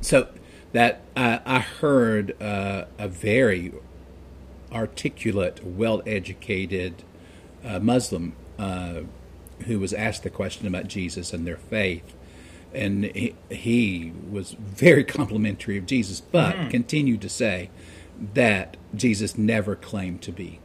so 0.01 0.27
that 0.73 1.01
I, 1.15 1.39
I 1.45 1.59
heard 1.59 2.39
uh, 2.41 2.85
a 2.99 3.07
very 3.07 3.73
articulate, 4.71 5.65
well-educated 5.65 7.03
uh, 7.63 7.79
Muslim 7.79 8.33
uh, 8.59 9.01
who 9.65 9.79
was 9.79 9.93
asked 9.93 10.23
the 10.23 10.29
question 10.29 10.67
about 10.67 10.87
Jesus 10.87 11.33
and 11.33 11.47
their 11.47 11.57
faith, 11.57 12.13
and 12.73 13.05
he, 13.05 13.35
he 13.49 14.11
was 14.29 14.51
very 14.51 15.03
complimentary 15.17 15.77
of 15.77 15.85
Jesus, 15.85 16.19
but 16.21 16.69
continued 16.69 17.21
to 17.21 17.29
say 17.29 17.69
that 18.34 18.77
Jesus 18.95 19.38
never 19.38 19.75
claimed 19.75 20.22
to 20.24 20.31
be 20.31 20.60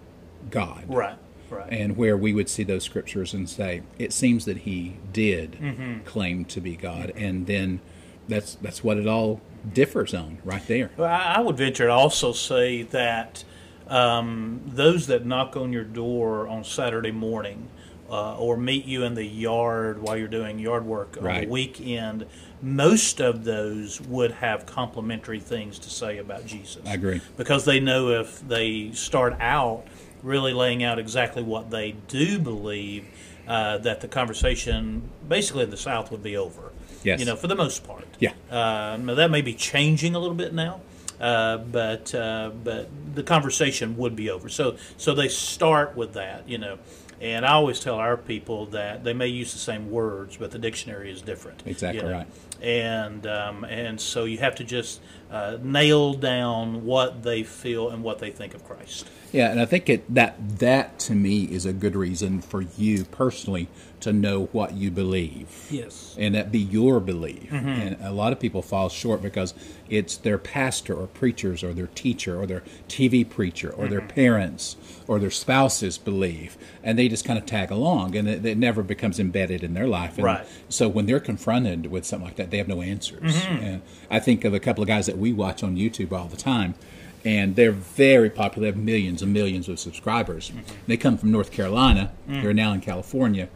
God 0.50 0.85
right, 0.88 1.16
right. 1.50 1.69
and 1.73 1.97
where 1.97 2.16
we 2.16 2.33
would 2.33 2.49
see 2.49 2.62
those 2.64 2.85
scriptures 2.85 3.35
and 3.35 3.49
say 3.49 3.83
it 3.99 4.12
seems 4.12 4.45
that 4.45 4.59
he 4.59 4.97
did 5.12 5.52
Mm-hmm. 5.61 6.00
claim 6.04 6.45
to 6.47 6.61
be 6.61 6.76
God, 6.76 7.12
and 7.16 7.47
then 7.47 7.80
that's 8.28 8.54
that's 8.57 8.83
what 8.85 8.97
it 8.99 9.07
all 9.07 9.40
differs 9.75 10.14
on 10.14 10.38
right 10.45 10.66
there. 10.66 10.90
Well, 10.97 11.11
I 11.12 11.40
would 11.40 11.57
venture 11.57 11.87
to 11.87 11.92
also 11.92 12.33
say 12.33 12.83
that 12.83 13.45
um, 13.88 14.61
those 14.66 15.07
that 15.09 15.26
knock 15.26 15.57
on 15.57 15.73
your 15.73 15.85
door 15.85 16.47
on 16.49 16.62
Saturday 16.64 17.11
morning 17.11 17.69
uh, 18.09 18.37
or 18.38 18.57
meet 18.57 18.85
you 18.87 19.02
in 19.04 19.14
the 19.14 19.25
yard 19.25 20.00
while 20.00 20.16
you're 20.16 20.28
doing 20.28 20.59
yard 20.59 20.85
work 20.87 21.16
on 21.19 21.25
Right. 21.25 21.40
the 21.42 21.49
weekend, 21.52 22.26
most 22.62 23.21
of 23.21 23.45
those 23.45 24.00
would 24.02 24.33
have 24.33 24.67
complimentary 24.67 25.40
things 25.40 25.79
to 25.81 25.90
say 25.90 26.19
about 26.19 26.47
Jesus. 26.47 26.83
I 26.87 26.95
agree. 26.95 27.21
Because 27.37 27.64
they 27.64 27.81
know 27.81 28.21
if 28.21 28.47
they 28.47 28.93
start 28.93 29.37
out 29.40 29.85
really 30.23 30.52
laying 30.52 30.83
out 30.85 30.99
exactly 30.99 31.43
what 31.43 31.71
they 31.71 31.93
do 32.09 32.38
believe, 32.38 33.07
uh, 33.49 33.79
that 33.79 34.00
the 34.00 34.09
conversation, 34.09 35.09
basically 35.26 35.64
in 35.64 35.71
the 35.71 35.76
South, 35.76 36.11
would 36.11 36.23
be 36.23 36.37
over. 36.37 36.73
Yes. 37.02 37.19
You 37.19 37.26
know, 37.26 37.37
for 37.37 37.47
the 37.47 37.57
most 37.57 37.87
part. 37.87 38.07
Yeah. 38.19 38.33
Uh, 38.50 38.97
that 39.14 39.31
may 39.31 39.40
be 39.40 39.55
changing 39.55 40.14
a 40.14 40.19
little 40.19 40.35
bit 40.35 40.52
now, 40.52 40.83
uh, 41.19 41.57
but 41.57 42.14
uh, 42.14 42.50
but 42.62 42.90
the 43.14 43.23
conversation 43.23 43.97
would 43.97 44.14
be 44.14 44.29
over. 44.31 44.49
So 44.49 44.76
so 44.99 45.14
they 45.14 45.29
start 45.29 45.97
with 45.97 46.12
that, 46.14 46.49
you 46.49 46.59
know. 46.59 46.79
And 47.20 47.44
I 47.44 47.52
always 47.52 47.80
tell 47.80 47.96
our 47.96 48.16
people 48.16 48.66
that 48.66 49.04
they 49.04 49.12
may 49.12 49.26
use 49.26 49.52
the 49.52 49.58
same 49.58 49.90
words, 49.90 50.38
but 50.38 50.50
the 50.52 50.58
dictionary 50.58 51.12
is 51.12 51.20
different. 51.20 51.62
Exactly 51.66 52.00
you 52.00 52.08
know. 52.08 52.12
right. 52.12 52.26
And 52.62 53.26
um, 53.26 53.64
and 53.64 54.00
so 54.00 54.24
you 54.24 54.38
have 54.38 54.54
to 54.56 54.64
just 54.64 55.00
uh, 55.30 55.58
nail 55.62 56.14
down 56.14 56.84
what 56.84 57.22
they 57.22 57.42
feel 57.42 57.90
and 57.90 58.02
what 58.02 58.18
they 58.18 58.30
think 58.30 58.54
of 58.54 58.64
Christ. 58.64 59.06
Yeah, 59.32 59.50
and 59.50 59.60
I 59.60 59.66
think 59.66 59.88
it, 59.88 60.14
that 60.14 60.58
that 60.58 60.98
to 61.00 61.14
me 61.14 61.44
is 61.44 61.66
a 61.66 61.72
good 61.72 61.94
reason 61.94 62.40
for 62.40 62.62
you 62.62 63.04
personally 63.04 63.68
to 64.00 64.12
know 64.12 64.47
what 64.52 64.75
you 64.75 64.90
believe. 64.90 65.66
Yes. 65.71 66.16
and 66.19 66.35
that 66.35 66.52
be 66.52 66.59
your 66.59 67.00
belief. 67.00 67.50
Mm-hmm. 67.50 67.69
And 67.69 67.97
a 68.00 68.12
lot 68.12 68.33
of 68.33 68.40
people 68.40 68.62
fall 68.62 68.88
short 68.88 69.23
because 69.23 69.54
it's 69.88 70.16
their 70.16 70.38
pastor 70.38 70.95
or 70.95 71.07
preachers 71.07 71.64
or 71.64 71.73
their 71.73 71.88
teacher 71.88 72.40
or 72.40 72.47
their 72.47 72.62
TV 72.88 73.28
preacher 73.28 73.71
or 73.71 73.88
their 73.88 74.00
mm-hmm. 74.00 74.09
parents 74.09 74.76
or 75.07 75.19
their 75.19 75.30
spouse's 75.30 75.99
belief, 75.99 76.57
and 76.85 76.99
they 76.99 77.09
just 77.09 77.25
kind 77.25 77.38
of 77.38 77.45
tag 77.45 77.71
along, 77.71 78.14
and 78.14 78.28
it, 78.28 78.47
it 78.47 78.57
never 78.57 78.83
becomes 78.83 79.19
embedded 79.19 79.64
in 79.64 79.75
their 79.75 79.88
life. 79.88 80.16
And 80.16 80.25
Right. 80.25 80.47
So 80.69 80.88
when 80.88 81.07
they're 81.07 81.21
confronted 81.21 81.87
with 81.87 82.04
something 82.04 82.26
like 82.26 82.37
that, 82.37 82.50
they 82.50 82.59
have 82.59 82.69
no 82.69 82.80
answers. 82.80 83.42
Mm-hmm. 83.42 83.64
And 83.64 83.83
I 84.11 84.21
think 84.21 84.45
of 84.45 84.54
a 84.54 84.61
couple 84.61 84.83
of 84.83 84.88
guys 84.88 85.07
that 85.07 85.19
we 85.19 85.33
watch 85.33 85.62
on 85.62 85.76
YouTube 85.76 86.12
all 86.12 86.28
the 86.28 86.37
time. 86.37 86.75
And 87.23 87.54
they're 87.54 87.73
very 87.73 88.30
popular. 88.30 88.71
They 88.71 88.75
have 88.75 88.83
millions 88.83 89.21
and 89.21 89.33
millions 89.33 89.69
of 89.69 89.78
subscribers. 89.78 90.52
They 90.87 90.97
come 90.97 91.19
from 91.19 91.30
North 91.30 91.50
Carolina. 91.50 92.12
Mm. 92.26 92.42
They're 92.42 92.54
now 92.54 92.73
in 92.73 92.80
California 92.80 93.50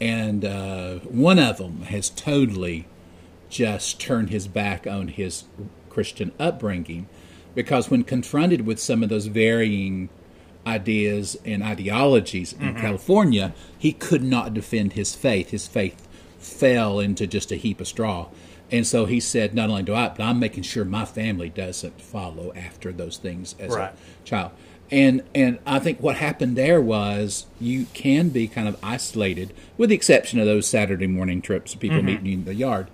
and 0.00 0.44
uh, 0.44 0.94
one 1.00 1.38
of 1.38 1.58
them 1.58 1.82
has 1.82 2.10
totally 2.10 2.86
just 3.48 4.00
turned 4.00 4.30
his 4.30 4.46
back 4.46 4.86
on 4.86 5.08
his 5.08 5.44
Christian 5.88 6.32
upbringing 6.38 7.08
because 7.54 7.90
when 7.90 8.04
confronted 8.04 8.66
with 8.66 8.78
some 8.78 9.02
of 9.02 9.08
those 9.08 9.26
varying 9.26 10.08
ideas 10.66 11.36
and 11.44 11.62
ideologies 11.62 12.52
in 12.52 12.74
California, 12.74 13.54
he 13.78 13.92
could 13.92 14.22
not 14.22 14.52
defend 14.52 14.92
his 14.92 15.14
faith. 15.14 15.50
His 15.50 15.66
faith 15.66 16.06
fell 16.38 17.00
into 17.00 17.26
just 17.26 17.50
a 17.50 17.56
heap 17.56 17.80
of 17.80 17.88
straw. 17.88 18.28
And 18.70 18.86
so 18.86 19.06
he 19.06 19.18
said, 19.18 19.54
not 19.54 19.70
only 19.70 19.82
do 19.82 19.94
I, 19.94 20.10
but 20.10 20.20
I'm 20.20 20.38
making 20.38 20.64
sure 20.64 20.84
my 20.84 21.06
family 21.06 21.48
doesn't 21.48 22.00
follow 22.02 22.52
after 22.54 22.92
those 22.92 23.16
things 23.16 23.54
as 23.58 23.72
Right. 23.74 23.92
a 23.92 24.24
child. 24.26 24.52
And 24.90 25.22
and 25.34 25.58
I 25.66 25.78
think 25.80 26.00
what 26.00 26.16
happened 26.16 26.56
there 26.56 26.80
was 26.80 27.46
you 27.60 27.86
can 27.92 28.30
be 28.30 28.48
kind 28.48 28.66
of 28.68 28.76
isolated, 28.82 29.52
with 29.76 29.90
the 29.90 29.94
exception 29.96 30.38
of 30.38 30.46
those 30.46 30.66
Saturday 30.66 31.06
morning 31.06 31.42
trips, 31.42 31.74
people 31.74 32.02
meeting 32.02 32.26
you 32.26 32.32
in 32.34 32.44
the 32.44 32.54
yard, 32.54 32.88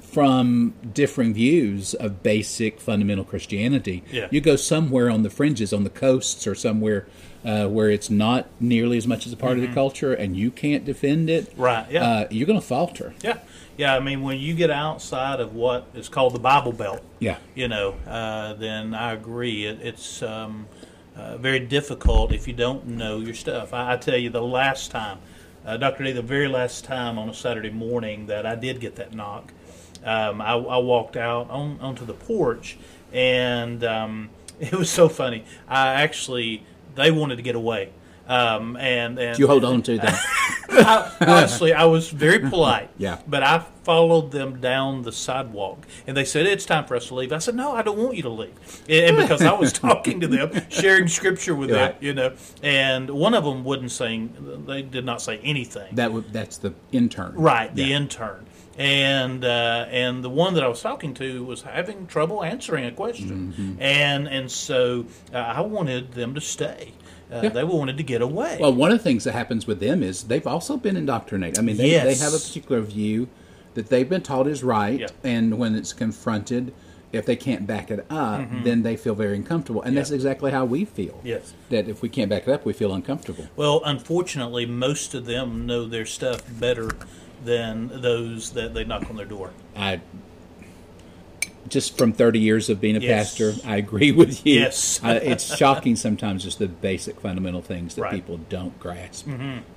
from 0.00 0.74
differing 0.92 1.34
views 1.34 1.94
of 1.94 2.22
basic 2.22 2.80
fundamental 2.80 3.24
Christianity. 3.24 4.02
Yeah. 4.10 4.28
You 4.30 4.40
go 4.40 4.56
somewhere 4.56 5.08
on 5.10 5.22
the 5.22 5.30
fringes, 5.30 5.72
on 5.72 5.84
the 5.84 5.90
coasts, 5.90 6.46
or 6.46 6.54
somewhere 6.54 7.06
uh, 7.44 7.68
where 7.68 7.90
it's 7.90 8.10
not 8.10 8.48
nearly 8.58 8.96
as 8.98 9.06
much 9.06 9.24
as 9.26 9.32
a 9.32 9.36
part 9.36 9.56
of 9.56 9.60
the 9.62 9.72
culture, 9.72 10.12
and 10.12 10.36
you 10.36 10.50
can't 10.50 10.84
defend 10.84 11.30
it. 11.30 11.52
Right, 11.56 11.86
yeah. 11.90 12.04
Uh, 12.04 12.28
you're 12.30 12.46
going 12.46 12.60
to 12.60 12.66
falter. 12.66 13.14
Yeah, 13.22 13.38
yeah. 13.76 13.94
I 13.94 14.00
mean, 14.00 14.22
when 14.22 14.40
you 14.40 14.54
get 14.54 14.70
outside 14.70 15.38
of 15.38 15.54
what 15.54 15.86
is 15.94 16.08
called 16.08 16.34
the 16.34 16.40
Bible 16.40 16.72
Belt, 16.72 17.02
Yeah. 17.20 17.38
you 17.54 17.68
know, 17.68 17.94
uh, 18.06 18.54
then 18.54 18.94
I 18.94 19.12
agree. 19.12 19.64
It, 19.64 19.78
it's 19.80 20.22
um, 20.22 20.66
uh, 21.16 21.36
very 21.38 21.60
difficult 21.60 22.32
if 22.32 22.46
you 22.46 22.54
don't 22.54 22.86
know 22.86 23.18
your 23.18 23.34
stuff. 23.34 23.72
I, 23.72 23.94
I 23.94 23.96
tell 23.96 24.16
you, 24.16 24.30
the 24.30 24.42
last 24.42 24.90
time, 24.90 25.18
uh, 25.64 25.76
Dr. 25.76 26.04
D, 26.04 26.12
the 26.12 26.22
very 26.22 26.48
last 26.48 26.84
time 26.84 27.18
on 27.18 27.28
a 27.28 27.34
Saturday 27.34 27.70
morning 27.70 28.26
that 28.26 28.46
I 28.46 28.54
did 28.54 28.80
get 28.80 28.96
that 28.96 29.14
knock, 29.14 29.52
um, 30.04 30.40
I, 30.40 30.52
I 30.52 30.78
walked 30.78 31.16
out 31.16 31.50
on, 31.50 31.78
onto 31.80 32.04
the 32.04 32.14
porch, 32.14 32.76
and 33.12 33.82
um, 33.82 34.30
it 34.60 34.72
was 34.72 34.90
so 34.90 35.08
funny. 35.08 35.44
I 35.68 36.02
actually, 36.02 36.62
they 36.94 37.10
wanted 37.10 37.36
to 37.36 37.42
get 37.42 37.54
away. 37.54 37.90
Um, 38.28 38.76
and, 38.76 39.18
and 39.18 39.38
You 39.38 39.46
hold 39.46 39.64
on 39.64 39.82
to 39.82 39.98
that. 39.98 40.18
I, 40.68 41.10
honestly, 41.20 41.72
I 41.72 41.84
was 41.84 42.10
very 42.10 42.38
polite. 42.38 42.90
Yeah. 42.98 43.18
But 43.26 43.42
I 43.42 43.64
followed 43.84 44.32
them 44.32 44.60
down 44.60 45.02
the 45.02 45.12
sidewalk, 45.12 45.86
and 46.06 46.16
they 46.16 46.24
said, 46.24 46.46
"It's 46.46 46.64
time 46.66 46.84
for 46.86 46.96
us 46.96 47.06
to 47.08 47.14
leave." 47.14 47.32
I 47.32 47.38
said, 47.38 47.54
"No, 47.54 47.72
I 47.72 47.82
don't 47.82 47.98
want 47.98 48.16
you 48.16 48.22
to 48.24 48.28
leave," 48.28 48.54
and 48.88 49.16
because 49.16 49.42
I 49.42 49.52
was 49.52 49.72
talking 49.72 50.20
to 50.20 50.28
them, 50.28 50.50
sharing 50.70 51.08
scripture 51.08 51.54
with 51.54 51.70
them, 51.70 51.94
you 52.00 52.12
know. 52.14 52.32
And 52.62 53.10
one 53.10 53.34
of 53.34 53.44
them 53.44 53.64
wouldn't 53.64 53.92
say; 53.92 54.28
they 54.66 54.82
did 54.82 55.04
not 55.04 55.22
say 55.22 55.38
anything. 55.44 55.94
that 55.94 56.12
would, 56.12 56.32
that's 56.32 56.56
the 56.58 56.74
intern. 56.92 57.34
Right, 57.36 57.74
the 57.74 57.84
Yeah. 57.84 57.96
intern. 57.96 58.46
And 58.78 59.42
uh, 59.42 59.86
and 59.90 60.22
the 60.22 60.28
one 60.28 60.52
that 60.54 60.62
I 60.62 60.68
was 60.68 60.82
talking 60.82 61.14
to 61.14 61.42
was 61.44 61.62
having 61.62 62.06
trouble 62.06 62.44
answering 62.44 62.84
a 62.84 62.92
question, 62.92 63.54
Mm-hmm. 63.56 63.80
and 63.82 64.28
and 64.28 64.50
so 64.50 65.06
uh, 65.32 65.38
I 65.38 65.62
wanted 65.62 66.12
them 66.12 66.34
to 66.34 66.40
stay. 66.42 66.92
Uh, 67.32 67.40
Yeah. 67.42 67.48
They 67.50 67.64
wanted 67.64 67.96
to 67.96 68.02
get 68.02 68.22
away. 68.22 68.58
Well, 68.60 68.72
one 68.72 68.92
of 68.92 68.98
the 68.98 69.04
things 69.04 69.24
that 69.24 69.32
happens 69.32 69.66
with 69.66 69.80
them 69.80 70.02
is 70.02 70.24
they've 70.24 70.46
also 70.46 70.76
been 70.76 70.96
indoctrinated. 70.96 71.58
I 71.58 71.62
mean, 71.62 71.76
they, 71.76 71.90
they 71.90 72.14
have 72.14 72.34
a 72.34 72.38
particular 72.38 72.80
view 72.82 73.28
that 73.74 73.88
they've 73.88 74.08
been 74.08 74.22
taught 74.22 74.46
is 74.46 74.62
right, 74.64 75.00
Yeah. 75.00 75.08
and 75.24 75.58
when 75.58 75.74
it's 75.74 75.92
confronted, 75.92 76.72
if 77.12 77.24
they 77.26 77.36
can't 77.36 77.66
back 77.66 77.90
it 77.90 78.04
up, 78.10 78.46
then 78.64 78.82
they 78.82 78.96
feel 78.96 79.14
very 79.14 79.36
uncomfortable. 79.36 79.80
And 79.82 79.96
that's 79.96 80.10
exactly 80.10 80.50
how 80.50 80.64
we 80.64 80.84
feel. 80.84 81.14
Mm-hmm. 81.14 81.26
Yes. 81.26 81.52
That 81.70 81.88
if 81.88 82.02
we 82.02 82.08
can't 82.08 82.28
back 82.30 82.42
it 82.46 82.50
up, 82.50 82.64
we 82.66 82.72
feel 82.72 82.92
uncomfortable. 82.92 83.46
Well, 83.56 83.80
unfortunately, 83.84 84.66
most 84.66 85.14
of 85.14 85.24
them 85.26 85.66
know 85.66 85.86
their 85.86 86.04
stuff 86.06 86.42
better 86.60 86.90
than 87.44 87.88
those 88.02 88.50
that 88.52 88.74
they 88.74 88.84
knock 88.84 89.08
on 89.10 89.16
their 89.16 89.26
door. 89.26 89.50
I 89.76 90.00
just 91.68 91.96
from 91.98 92.12
30 92.12 92.38
years 92.38 92.68
of 92.70 92.80
being 92.80 92.96
a 92.96 93.00
Yes. 93.00 93.30
pastor, 93.38 93.54
I 93.66 93.76
agree 93.76 94.12
with 94.12 94.44
you. 94.46 94.60
Yes. 94.60 95.00
uh, 95.04 95.18
it's 95.22 95.56
shocking 95.56 95.96
sometimes 95.96 96.44
just 96.44 96.58
the 96.58 96.68
basic 96.68 97.20
fundamental 97.20 97.62
things 97.62 97.94
that 97.94 98.02
Right. 98.02 98.08
Mm-hmm. 98.12 98.16
people 98.16 98.40
don't 98.48 98.78
grasp 98.80 99.28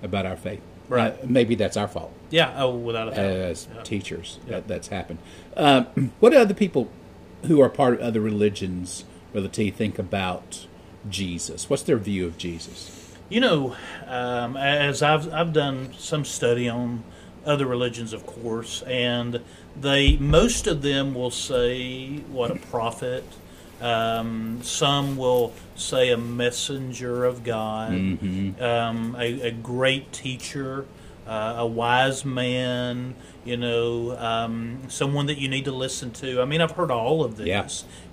about 0.03 0.25
our 0.25 0.35
faith. 0.37 0.61
Right. 0.87 1.13
Uh, 1.13 1.25
maybe 1.27 1.55
that's 1.55 1.77
our 1.77 1.87
fault. 1.87 2.11
Yeah, 2.31 2.53
oh, 2.57 2.75
without 2.75 3.09
a 3.09 3.11
doubt. 3.11 3.19
as 3.19 3.67
Yeah. 3.75 3.81
teachers 3.83 4.39
that, 4.47 4.67
that's 4.67 4.87
happened. 4.87 5.19
Um, 5.55 6.11
what 6.19 6.31
do 6.31 6.37
other 6.37 6.53
people 6.55 6.89
who 7.45 7.61
are 7.61 7.69
part 7.69 7.93
of 7.95 7.99
other 8.01 8.19
religions, 8.21 9.03
Brother 9.31 9.47
T, 9.47 9.69
think 9.71 9.99
about 9.99 10.65
Jesus? 11.09 11.69
What's 11.69 11.83
their 11.83 11.97
view 11.97 12.25
of 12.25 12.37
Jesus? 12.37 12.95
You 13.29 13.41
know, 13.41 13.75
um, 14.07 14.57
as 14.57 15.03
I've 15.03 15.31
I've 15.31 15.53
done 15.53 15.93
some 15.97 16.25
study 16.25 16.67
on 16.67 17.03
other 17.45 17.65
religions, 17.67 18.11
of 18.11 18.25
course, 18.25 18.81
and 18.83 19.41
they 19.81 20.17
most 20.17 20.67
of 20.67 20.81
them 20.81 21.13
will 21.13 21.31
say 21.31 22.17
what 22.31 22.51
a 22.51 22.55
prophet. 22.55 23.23
Um, 23.81 24.59
some 24.61 25.15
will 25.15 25.53
say 25.75 26.09
a 26.09 26.17
messenger 26.17 27.23
of 27.23 27.45
God, 27.45 27.93
um, 27.93 29.15
a, 29.17 29.41
a 29.41 29.51
great 29.51 30.11
teacher, 30.11 30.85
uh, 31.25 31.55
a 31.59 31.65
wise 31.65 32.25
man. 32.25 33.15
You 33.45 33.55
know, 33.55 34.17
um, 34.17 34.79
someone 34.89 35.27
that 35.27 35.37
you 35.37 35.47
need 35.47 35.65
to 35.65 35.71
listen 35.71 36.11
to. 36.11 36.41
I 36.41 36.45
mean, 36.45 36.59
I've 36.59 36.71
heard 36.71 36.91
all 36.91 37.23
of 37.23 37.37
this. 37.37 37.47
Yeah. 37.47 37.67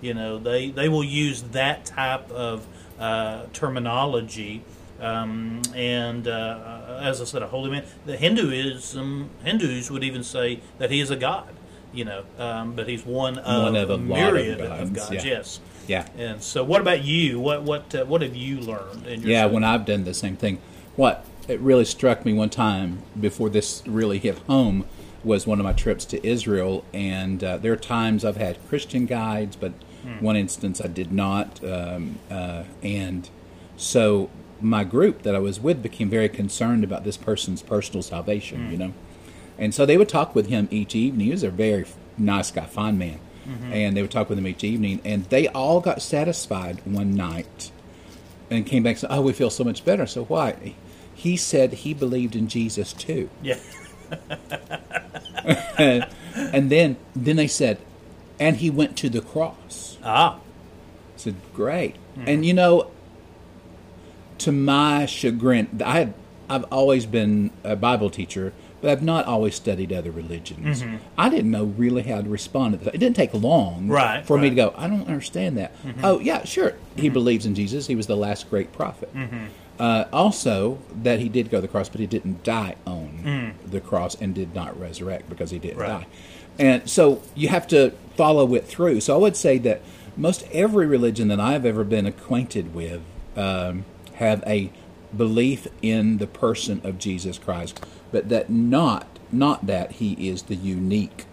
You 0.08 0.14
know, 0.14 0.38
they 0.38 0.70
they 0.70 0.88
will 0.88 1.04
use 1.04 1.42
that 1.42 1.84
type 1.84 2.30
of 2.30 2.66
uh, 2.98 3.46
terminology. 3.52 4.62
Um, 5.00 5.60
and 5.74 6.26
uh, 6.26 7.00
as 7.02 7.20
I 7.20 7.24
said, 7.24 7.42
a 7.42 7.48
holy 7.48 7.70
man. 7.70 7.84
The 8.06 8.16
Hinduism 8.16 9.30
Hindus 9.44 9.90
would 9.90 10.04
even 10.04 10.22
say 10.22 10.60
that 10.78 10.90
he 10.90 11.00
is 11.00 11.10
a 11.10 11.16
god. 11.16 11.55
You 11.96 12.04
know, 12.04 12.24
um, 12.38 12.74
but 12.76 12.88
he's 12.88 13.04
one 13.04 13.38
of, 13.38 13.62
One 13.62 13.74
of 13.76 13.90
a 13.90 13.94
lot 13.94 14.00
of 14.00 14.34
myriad 14.34 14.60
of 14.60 14.92
gods. 14.92 15.10
yeah. 15.12 15.22
Yes. 15.24 15.60
Yeah. 15.88 16.06
And 16.18 16.42
so, 16.42 16.62
what 16.62 16.80
about 16.80 17.04
you? 17.04 17.40
What 17.40 17.62
what 17.62 17.94
uh, 17.94 18.04
what 18.04 18.20
have 18.22 18.36
you 18.36 18.60
learned? 18.60 19.06
In 19.06 19.22
your 19.22 19.30
Yeah, 19.30 19.46
when 19.46 19.64
I've 19.64 19.84
done 19.86 20.04
the 20.04 20.14
same 20.14 20.36
thing. 20.36 20.58
What 20.94 21.24
it 21.48 21.58
really 21.60 21.84
struck 21.84 22.24
me 22.24 22.32
one 22.32 22.50
time 22.50 23.02
before 23.18 23.48
this 23.48 23.82
really 23.86 24.18
hit 24.18 24.38
home 24.40 24.84
was 25.24 25.46
one 25.46 25.58
of 25.58 25.64
my 25.64 25.72
trips 25.72 26.04
to 26.06 26.26
Israel, 26.26 26.84
and 26.92 27.42
uh, 27.42 27.56
there 27.58 27.72
are 27.72 27.76
times 27.76 28.24
I've 28.24 28.36
had 28.36 28.58
Christian 28.68 29.06
guides, 29.06 29.56
but 29.56 29.72
one 30.20 30.36
instance 30.36 30.80
I 30.80 30.86
did 30.86 31.10
not, 31.12 31.62
um, 31.64 32.20
uh, 32.30 32.62
and 32.82 33.28
so 33.76 34.30
my 34.60 34.84
group 34.84 35.22
that 35.22 35.34
I 35.34 35.40
was 35.40 35.58
with 35.58 35.82
became 35.82 36.08
very 36.08 36.28
concerned 36.28 36.84
about 36.84 37.02
this 37.02 37.16
person's 37.16 37.60
personal 37.60 38.02
salvation, 38.02 38.70
you 38.70 38.78
know, 38.78 38.92
and 39.58 39.74
so 39.74 39.86
they 39.86 39.96
would 39.96 40.08
talk 40.08 40.34
with 40.34 40.48
him 40.48 40.68
each 40.70 40.94
evening. 40.94 41.26
He 41.26 41.32
was 41.32 41.42
a 41.42 41.50
very 41.50 41.86
nice 42.18 42.50
guy, 42.50 42.64
fine 42.66 42.98
man, 42.98 43.18
and 43.72 43.96
they 43.96 44.02
would 44.02 44.10
talk 44.10 44.28
with 44.28 44.38
him 44.38 44.46
each 44.46 44.64
evening, 44.64 45.00
and 45.04 45.24
they 45.26 45.48
all 45.48 45.80
got 45.80 46.02
satisfied 46.02 46.80
one 46.84 47.14
night 47.14 47.70
and 48.50 48.66
came 48.66 48.82
back 48.82 48.92
and 48.92 48.98
said, 49.00 49.10
"Oh, 49.12 49.20
we 49.22 49.32
feel 49.32 49.50
so 49.50 49.64
much 49.64 49.84
better." 49.84 50.06
So 50.06 50.24
why? 50.24 50.74
He 51.14 51.36
said 51.36 51.72
he 51.72 51.94
believed 51.94 52.36
in 52.36 52.48
Jesus 52.48 52.92
too, 52.92 53.30
yeah. 53.42 53.58
and 55.78 56.70
then 56.70 56.96
then 57.14 57.36
they 57.36 57.48
said, 57.48 57.78
and 58.38 58.56
he 58.56 58.70
went 58.70 58.96
to 58.98 59.08
the 59.08 59.20
cross. 59.20 59.98
Ah. 60.04 60.36
I 60.36 61.18
said, 61.18 61.36
"Great," 61.54 61.96
and 62.26 62.44
you 62.44 62.52
know, 62.52 62.90
to 64.38 64.52
my 64.52 65.06
chagrin, 65.06 65.80
I 65.84 65.98
had 65.98 66.14
I've 66.48 66.64
always 66.64 67.06
been 67.06 67.50
a 67.64 67.74
Bible 67.74 68.10
teacher, 68.10 68.52
I've 68.88 69.02
not 69.02 69.24
always 69.26 69.54
studied 69.54 69.92
other 69.92 70.10
religions. 70.10 70.82
Mm-hmm. 70.82 70.96
I 71.18 71.28
didn't 71.28 71.50
know 71.50 71.64
really 71.64 72.02
how 72.02 72.22
to 72.22 72.28
respond 72.28 72.78
to 72.78 72.84
that. 72.84 72.94
It 72.94 72.98
didn't 72.98 73.16
take 73.16 73.34
long 73.34 73.88
Right, 73.88 74.24
for 74.24 74.38
me 74.38 74.50
to 74.50 74.54
go, 74.54 74.74
I 74.76 74.88
don't 74.88 75.08
understand 75.08 75.56
that. 75.58 75.74
Mm-hmm. 75.82 76.04
Oh, 76.04 76.20
yeah, 76.20 76.44
sure. 76.44 76.74
He 76.94 77.06
mm-hmm. 77.06 77.12
believes 77.14 77.46
in 77.46 77.54
Jesus. 77.54 77.86
He 77.86 77.94
was 77.94 78.06
the 78.06 78.16
last 78.16 78.50
great 78.50 78.72
prophet. 78.72 79.10
Uh, 79.78 80.06
also, 80.12 80.78
that 81.02 81.20
he 81.20 81.28
did 81.28 81.50
go 81.50 81.58
to 81.58 81.62
the 81.62 81.68
cross, 81.68 81.88
but 81.88 82.00
he 82.00 82.06
didn't 82.06 82.42
die 82.42 82.76
on 82.86 83.20
mm. 83.22 83.70
the 83.70 83.80
cross 83.80 84.14
and 84.14 84.34
did 84.34 84.54
not 84.54 84.78
resurrect 84.80 85.28
because 85.28 85.50
he 85.50 85.58
didn't 85.58 85.78
Right. 85.78 85.88
die. 85.88 86.06
And 86.58 86.88
so 86.88 87.20
you 87.34 87.48
have 87.48 87.66
to 87.68 87.92
follow 88.16 88.54
it 88.54 88.66
through. 88.66 89.00
So 89.00 89.14
I 89.14 89.18
would 89.18 89.36
say 89.36 89.58
that 89.58 89.82
most 90.16 90.46
every 90.50 90.86
religion 90.86 91.28
that 91.28 91.40
I've 91.40 91.66
ever 91.66 91.84
been 91.84 92.06
acquainted 92.06 92.74
with 92.74 93.02
um, 93.36 93.84
have 94.14 94.42
a 94.46 94.70
belief 95.16 95.66
in 95.82 96.18
the 96.18 96.26
person 96.26 96.80
of 96.84 96.98
Jesus 96.98 97.38
Christ, 97.38 97.84
but 98.12 98.28
that 98.28 98.50
not 98.50 99.06
not 99.32 99.66
that 99.66 99.92
he 99.92 100.28
is 100.28 100.42
the 100.44 100.54
unique, 100.54 101.24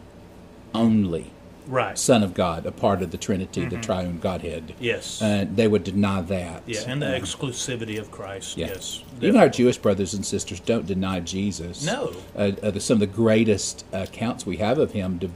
only 0.74 1.32
Right. 1.68 1.98
Son 1.98 2.24
of 2.24 2.34
God, 2.34 2.66
a 2.66 2.72
part 2.72 3.02
of 3.02 3.12
the 3.12 3.18
Trinity, 3.18 3.66
the 3.66 3.78
Triune 3.78 4.20
Godhead. 4.20 4.75
Yes. 4.80 5.22
uh, 5.22 5.46
they 5.50 5.68
would 5.68 5.84
deny 5.84 6.22
that. 6.22 6.63
yeah, 6.66 6.82
and 6.88 7.02
the 7.02 7.06
exclusivity 7.08 7.98
of 7.98 8.12
Christ. 8.12 8.58
Yeah. 8.58 8.68
Yes. 8.68 9.04
Even 9.22 9.38
our 9.38 9.50
Jewish 9.50 9.78
brothers 9.78 10.13
and 10.13 10.25
sisters 10.25 10.60
don't 10.60 10.86
deny 10.86 11.20
Jesus. 11.22 11.86
No. 11.86 12.13
Uh, 12.36 12.52
uh, 12.62 12.72
the, 12.72 12.80
some 12.80 12.96
of 12.96 13.00
the 13.00 13.08
greatest 13.08 13.86
accounts 13.94 14.46
we 14.46 14.58
have 14.58 14.78
of 14.78 14.92
him 14.92 15.20
to 15.20 15.30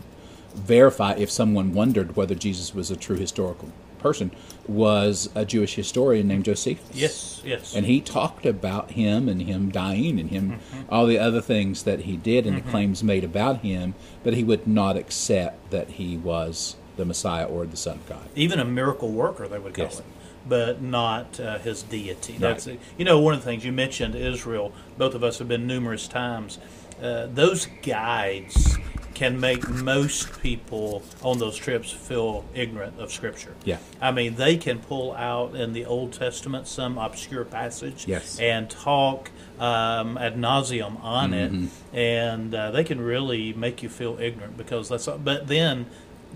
verify 0.53 1.13
if 1.13 1.31
someone 1.31 1.73
wondered 1.73 2.15
whether 2.15 2.35
Jesus 2.35 2.73
was 2.73 2.91
a 2.91 2.95
true 2.97 3.17
historical 3.17 3.71
person 3.99 4.31
was 4.67 5.29
a 5.35 5.45
Jewish 5.45 5.75
historian 5.75 6.27
named 6.27 6.45
Josephus. 6.45 6.89
Yes. 6.93 7.41
Yes. 7.45 7.75
And 7.75 7.85
he 7.85 8.01
talked 8.01 8.45
about 8.45 8.91
him 8.91 9.29
and 9.29 9.41
him 9.41 9.69
dying 9.71 10.19
and 10.19 10.29
him 10.29 10.51
Mm-hmm. 10.51 10.81
all 10.93 11.05
the 11.05 11.17
other 11.19 11.41
things 11.41 11.83
that 11.83 12.01
he 12.01 12.17
did 12.17 12.45
and 12.45 12.57
the 12.57 12.61
claims 12.61 13.03
made 13.03 13.23
about 13.23 13.61
him, 13.61 13.95
but 14.23 14.33
he 14.33 14.43
would 14.43 14.67
not 14.67 14.97
accept 14.97 15.71
that 15.71 15.91
he 15.91 16.17
was 16.17 16.75
the 16.97 17.05
Messiah 17.05 17.45
or 17.45 17.65
the 17.65 17.77
Son 17.77 17.97
of 17.97 18.07
God. 18.09 18.27
even 18.35 18.59
a 18.59 18.65
miracle 18.65 19.09
worker 19.11 19.47
they 19.47 19.59
would 19.59 19.73
call 19.73 19.85
Yes. 19.85 19.99
him 19.99 20.05
but 20.49 20.81
not 20.81 21.39
uh, 21.39 21.59
his 21.59 21.83
deity 21.83 22.33
Right. 22.33 22.39
that's 22.39 22.67
you 22.97 23.05
know 23.05 23.19
one 23.19 23.33
of 23.33 23.41
the 23.41 23.45
things 23.45 23.63
you 23.65 23.71
mentioned 23.71 24.15
israel 24.15 24.71
both 24.97 25.13
of 25.13 25.23
us 25.23 25.37
have 25.39 25.47
been 25.47 25.67
numerous 25.67 26.07
times 26.07 26.57
uh, 27.03 27.27
those 27.27 27.67
guides 27.83 28.77
can 29.17 29.39
make 29.39 29.67
most 29.67 30.39
people 30.43 31.01
on 31.23 31.39
those 31.39 31.55
trips 31.57 31.91
feel 31.91 32.45
ignorant 32.53 32.93
of 32.99 33.11
scripture 33.11 33.55
Yeah. 33.65 33.79
i 33.99 34.11
mean 34.11 34.35
they 34.35 34.57
can 34.57 34.77
pull 34.77 35.11
out 35.15 35.55
in 35.55 35.73
the 35.73 35.85
old 35.85 36.13
testament 36.13 36.67
some 36.67 36.99
obscure 36.99 37.43
passage 37.43 38.07
Yes. 38.07 38.37
and 38.39 38.69
talk 38.69 39.31
um, 39.59 40.19
ad 40.19 40.35
nauseum 40.37 41.01
on 41.03 41.31
Mm-hmm. 41.31 41.63
it 41.65 41.97
and 41.97 42.53
uh, 42.53 42.69
they 42.69 42.83
can 42.83 43.01
really 43.01 43.53
make 43.53 43.81
you 43.81 43.89
feel 43.89 44.19
ignorant 44.19 44.55
because 44.55 44.87
that's 44.89 45.07
but 45.07 45.47
then 45.47 45.87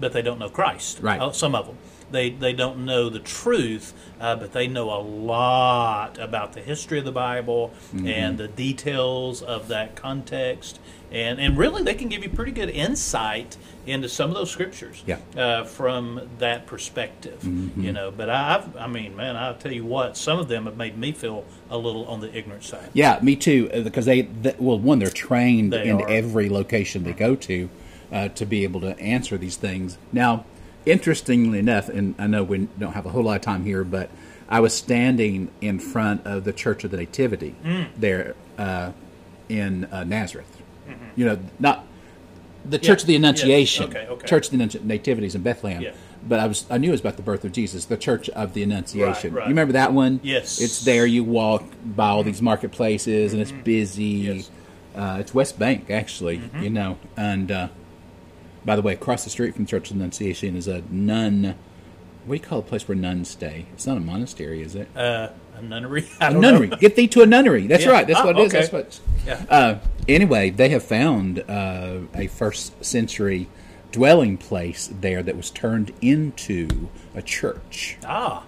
but 0.01 0.11
they 0.11 0.21
don't 0.21 0.39
know 0.39 0.49
Christ. 0.49 0.99
Right. 1.01 1.21
Uh, 1.21 1.31
some 1.31 1.55
of 1.55 1.67
them. 1.67 1.77
They, 2.11 2.29
they 2.29 2.51
don't 2.51 2.83
know 2.83 3.07
the 3.07 3.19
truth, 3.19 3.93
uh, 4.19 4.35
but 4.35 4.51
they 4.51 4.67
know 4.67 4.91
a 4.91 4.99
lot 5.01 6.17
about 6.19 6.51
the 6.51 6.59
history 6.59 6.99
of 6.99 7.05
the 7.05 7.11
Bible 7.13 7.71
Mm-hmm. 7.95 8.07
and 8.07 8.37
the 8.37 8.49
details 8.49 9.41
of 9.41 9.69
that 9.69 9.95
context. 9.95 10.79
And, 11.11 11.39
and 11.39 11.57
really, 11.57 11.83
they 11.83 11.93
can 11.93 12.07
give 12.09 12.23
you 12.23 12.29
pretty 12.29 12.51
good 12.53 12.69
insight 12.69 13.57
into 13.85 14.07
some 14.09 14.29
of 14.29 14.35
those 14.35 14.49
scriptures 14.51 15.03
Yeah. 15.05 15.19
uh, 15.37 15.63
from 15.65 16.29
that 16.39 16.67
perspective. 16.67 17.39
Mm-hmm. 17.43 17.81
You 17.81 17.91
know, 17.93 18.11
but 18.11 18.29
I've, 18.29 18.75
I 18.77 18.87
mean, 18.87 19.15
man, 19.15 19.35
I'll 19.37 19.55
tell 19.55 19.73
you 19.73 19.85
what, 19.85 20.15
some 20.17 20.37
of 20.39 20.47
them 20.49 20.65
have 20.65 20.77
made 20.77 20.97
me 20.97 21.11
feel 21.13 21.45
a 21.69 21.77
little 21.77 22.05
on 22.07 22.19
the 22.21 22.33
ignorant 22.37 22.63
side. 22.63 22.89
Yeah, 22.93 23.19
me 23.21 23.35
too. 23.37 23.69
uh, 23.73 23.81
Because 23.81 24.05
they, 24.05 24.23
th 24.23 24.55
well, 24.59 24.79
one, 24.79 24.99
they're 24.99 25.09
trained 25.09 25.71
They 25.73 25.87
in 25.89 26.01
are. 26.01 26.09
every 26.09 26.49
location 26.49 27.03
they 27.03 27.13
go 27.13 27.35
to 27.37 27.69
uh, 28.11 28.27
to 28.29 28.45
be 28.45 28.63
able 28.63 28.81
to 28.81 28.97
answer 28.99 29.37
these 29.37 29.55
things. 29.55 29.97
Now, 30.11 30.45
interestingly 30.85 31.59
enough, 31.59 31.89
and 31.89 32.15
I 32.17 32.27
know 32.27 32.43
we 32.43 32.67
don't 32.79 32.93
have 32.93 33.05
a 33.05 33.09
whole 33.09 33.23
lot 33.23 33.35
of 33.35 33.41
time 33.41 33.63
here, 33.65 33.83
but 33.83 34.09
I 34.49 34.59
was 34.59 34.73
standing 34.73 35.49
in 35.61 35.79
front 35.79 36.25
of 36.25 36.43
the 36.43 36.51
Church 36.53 36.83
of 36.83 36.91
the 36.91 36.97
Nativity 36.97 37.55
Mm. 37.63 37.87
there 37.97 38.35
uh, 38.57 38.91
in 39.49 39.85
uh, 39.85 40.03
Nazareth. 40.03 40.57
You 41.15 41.25
know, 41.25 41.39
not 41.59 41.85
the 42.65 42.77
Church 42.77 43.01
of 43.01 43.07
the 43.07 43.13
Mm-hmm. 43.15 43.23
Yeah, 43.23 43.29
Annunciation, 43.29 43.89
okay, 43.89 44.07
okay. 44.07 44.27
Church 44.27 44.51
of 44.51 44.57
the 44.57 44.79
Nativities 44.83 45.35
in 45.35 45.41
Bethlehem. 45.41 45.81
Yeah. 45.81 45.91
But 46.27 46.39
I 46.39 46.47
was 46.47 46.65
I 46.69 46.77
knew 46.77 46.89
it 46.89 46.91
was 46.91 46.99
about 47.01 47.15
the 47.17 47.23
birth 47.23 47.43
of 47.45 47.51
Jesus, 47.51 47.85
the 47.85 47.97
Church 47.97 48.29
of 48.29 48.53
the 48.53 48.61
Annunciation. 48.63 49.33
right. 49.33 49.45
You 49.45 49.49
remember 49.49 49.73
that 49.73 49.93
one? 49.93 50.19
Yes. 50.21 50.61
It's 50.61 50.83
there. 50.85 51.05
You 51.05 51.23
walk 51.23 51.63
by 51.85 52.09
all 52.09 52.23
these 52.23 52.41
marketplaces, 52.41 53.33
and 53.33 53.41
it's 53.41 53.51
busy. 53.51 54.23
Mm-hmm. 54.25 54.37
Yes. 54.37 54.49
Uh, 54.95 55.17
it's 55.19 55.33
West 55.33 55.57
Bank, 55.57 55.89
actually. 55.89 56.41
You 56.59 56.69
know, 56.69 56.97
and 57.17 57.51
uh, 57.51 57.67
by 58.65 58.75
the 58.75 58.81
way, 58.81 58.93
across 58.93 59.23
the 59.23 59.29
street 59.29 59.55
from 59.55 59.65
Church 59.65 59.89
of 59.91 59.97
the 59.97 60.03
Annunciation 60.03 60.55
is 60.55 60.67
a 60.67 60.83
nun. 60.89 61.55
What 62.25 62.35
do 62.35 62.41
you 62.41 62.47
call 62.47 62.59
a 62.59 62.63
place 62.63 62.87
where 62.87 62.95
nuns 62.95 63.29
stay? 63.29 63.65
It's 63.73 63.87
not 63.87 63.97
a 63.97 63.99
monastery, 64.01 64.61
is 64.61 64.75
it? 64.75 64.87
Uh, 64.95 65.29
a 65.57 65.61
nunnery? 65.63 66.07
A 66.21 66.31
nunnery. 66.31 66.67
Get 66.67 66.95
thee 66.95 67.07
to 67.09 67.21
a 67.21 67.25
nunnery. 67.25 67.65
That's 67.67 67.83
Yeah. 67.85 67.91
right. 67.91 68.07
That's 68.07 68.19
Oh, 68.19 68.25
what 68.27 68.37
it 68.39 68.43
is. 68.43 68.53
okay. 68.53 68.59
That's 68.61 68.71
what. 68.73 68.99
Yeah. 69.25 69.45
Uh, 69.49 69.75
anyway, 70.07 70.49
they 70.51 70.69
have 70.69 70.83
found 70.83 71.39
uh, 71.49 71.99
a 72.15 72.27
first 72.27 72.83
century 72.85 73.47
dwelling 73.91 74.37
place 74.37 74.89
there 75.01 75.21
that 75.23 75.35
was 75.35 75.49
turned 75.49 75.91
into 76.01 76.89
a 77.15 77.21
church. 77.21 77.97
Ah, 78.05 78.43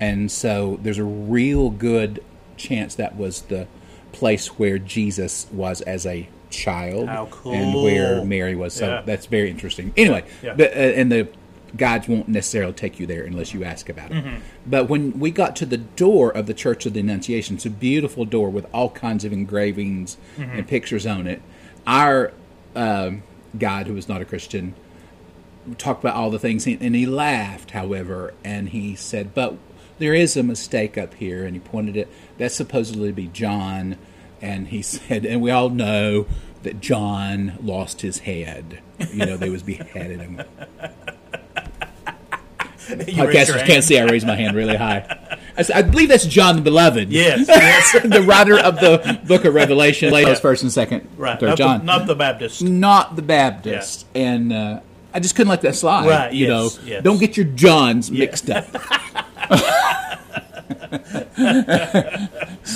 And 0.00 0.30
so 0.30 0.78
there's 0.82 0.98
a 0.98 1.04
real 1.04 1.70
good 1.70 2.22
chance 2.56 2.94
that 2.96 3.16
was 3.16 3.42
the 3.42 3.66
place 4.12 4.58
where 4.58 4.78
Jesus 4.78 5.46
was 5.52 5.80
as 5.82 6.04
a 6.04 6.28
child 6.50 7.08
How 7.08 7.26
cool. 7.30 7.52
and 7.54 7.74
where 7.82 8.24
Mary 8.24 8.54
was. 8.56 8.74
So 8.74 8.86
Yeah. 8.88 9.02
that's 9.04 9.26
very 9.26 9.50
interesting. 9.50 9.92
Anyway, 9.96 10.24
Yeah. 10.42 10.54
but, 10.54 10.70
uh, 10.72 10.80
and 10.80 11.10
the 11.12 11.28
guides 11.76 12.08
won't 12.08 12.28
necessarily 12.28 12.72
take 12.72 12.98
you 12.98 13.06
there 13.06 13.24
unless 13.24 13.52
you 13.52 13.62
ask 13.64 13.88
about 13.90 14.10
it. 14.10 14.14
Mm-hmm. 14.24 14.36
But 14.66 14.88
when 14.88 15.18
we 15.20 15.30
got 15.30 15.54
to 15.56 15.66
the 15.66 15.76
door 15.76 16.30
of 16.34 16.46
the 16.46 16.54
Church 16.54 16.86
of 16.86 16.94
the 16.94 17.00
Annunciation, 17.00 17.56
it's 17.56 17.66
a 17.66 17.70
beautiful 17.70 18.24
door 18.24 18.48
with 18.48 18.66
all 18.72 18.90
kinds 18.90 19.24
of 19.24 19.32
engravings 19.32 20.16
Mm-hmm. 20.38 20.58
and 20.58 20.66
pictures 20.68 21.06
on 21.06 21.26
it. 21.26 21.42
Our 21.86 22.32
um, 22.74 23.22
guide, 23.58 23.86
who 23.86 23.94
was 23.94 24.08
not 24.08 24.22
a 24.22 24.24
Christian, 24.24 24.74
talked 25.76 26.02
about 26.02 26.14
all 26.16 26.30
the 26.30 26.38
things, 26.38 26.66
and 26.66 26.94
he 26.94 27.04
laughed, 27.06 27.72
however, 27.72 28.32
and 28.44 28.70
he 28.70 28.94
said, 28.94 29.34
"But 29.34 29.56
there 29.98 30.14
is 30.14 30.36
a 30.36 30.42
mistake 30.42 30.96
up 30.96 31.14
here," 31.14 31.44
and 31.44 31.54
he 31.54 31.60
pointed 31.60 31.96
it. 31.96 32.08
That's 32.38 32.54
supposedly 32.54 33.08
to 33.08 33.12
be 33.14 33.26
John, 33.26 33.96
and 34.40 34.68
he 34.68 34.82
said, 34.82 35.24
and 35.24 35.40
we 35.40 35.50
all 35.50 35.70
know 35.70 36.26
that 36.62 36.80
John 36.80 37.58
lost 37.62 38.00
his 38.00 38.18
head. 38.20 38.80
You 39.12 39.26
know, 39.26 39.36
they 39.36 39.50
was 39.50 39.62
beheaded 39.62 40.20
him. 40.20 40.42
You 42.90 42.96
raised 42.96 43.08
your 43.18 43.26
Podcasters 43.26 43.66
can't 43.66 43.84
see 43.84 43.98
I 43.98 44.04
raised 44.04 44.26
my 44.26 44.34
hand 44.34 44.56
really 44.56 44.74
high. 44.74 45.04
I, 45.58 45.62
said, 45.62 45.76
I 45.76 45.82
believe 45.82 46.08
that's 46.08 46.24
John 46.24 46.56
the 46.56 46.62
Beloved. 46.62 47.10
Yes, 47.10 47.46
yes. 47.46 47.92
the 48.02 48.22
writer 48.22 48.58
of 48.58 48.76
the 48.76 49.20
Book 49.26 49.44
of 49.44 49.52
Revelation. 49.52 50.10
Yeah. 50.10 50.34
First 50.36 50.62
and 50.62 50.72
second, 50.72 51.06
right. 51.18 51.38
third 51.38 51.48
Not, 51.50 51.58
John 51.58 51.78
The, 51.80 51.84
not 51.84 52.06
the 52.06 52.14
Baptist. 52.14 52.62
not 52.62 53.14
the 53.14 53.20
Baptist, 53.20 54.06
and 54.14 54.54
uh, 54.54 54.80
I 55.12 55.20
just 55.20 55.36
couldn't 55.36 55.50
let 55.50 55.60
that 55.62 55.74
slide. 55.74 56.08
Right, 56.08 56.32
You 56.32 56.46
yes, 56.46 56.48
know, 56.78 56.82
yes. 56.86 57.04
don't 57.04 57.18
get 57.20 57.36
your 57.36 57.44
Johns 57.44 58.10
mixed 58.10 58.48
up. 58.48 58.64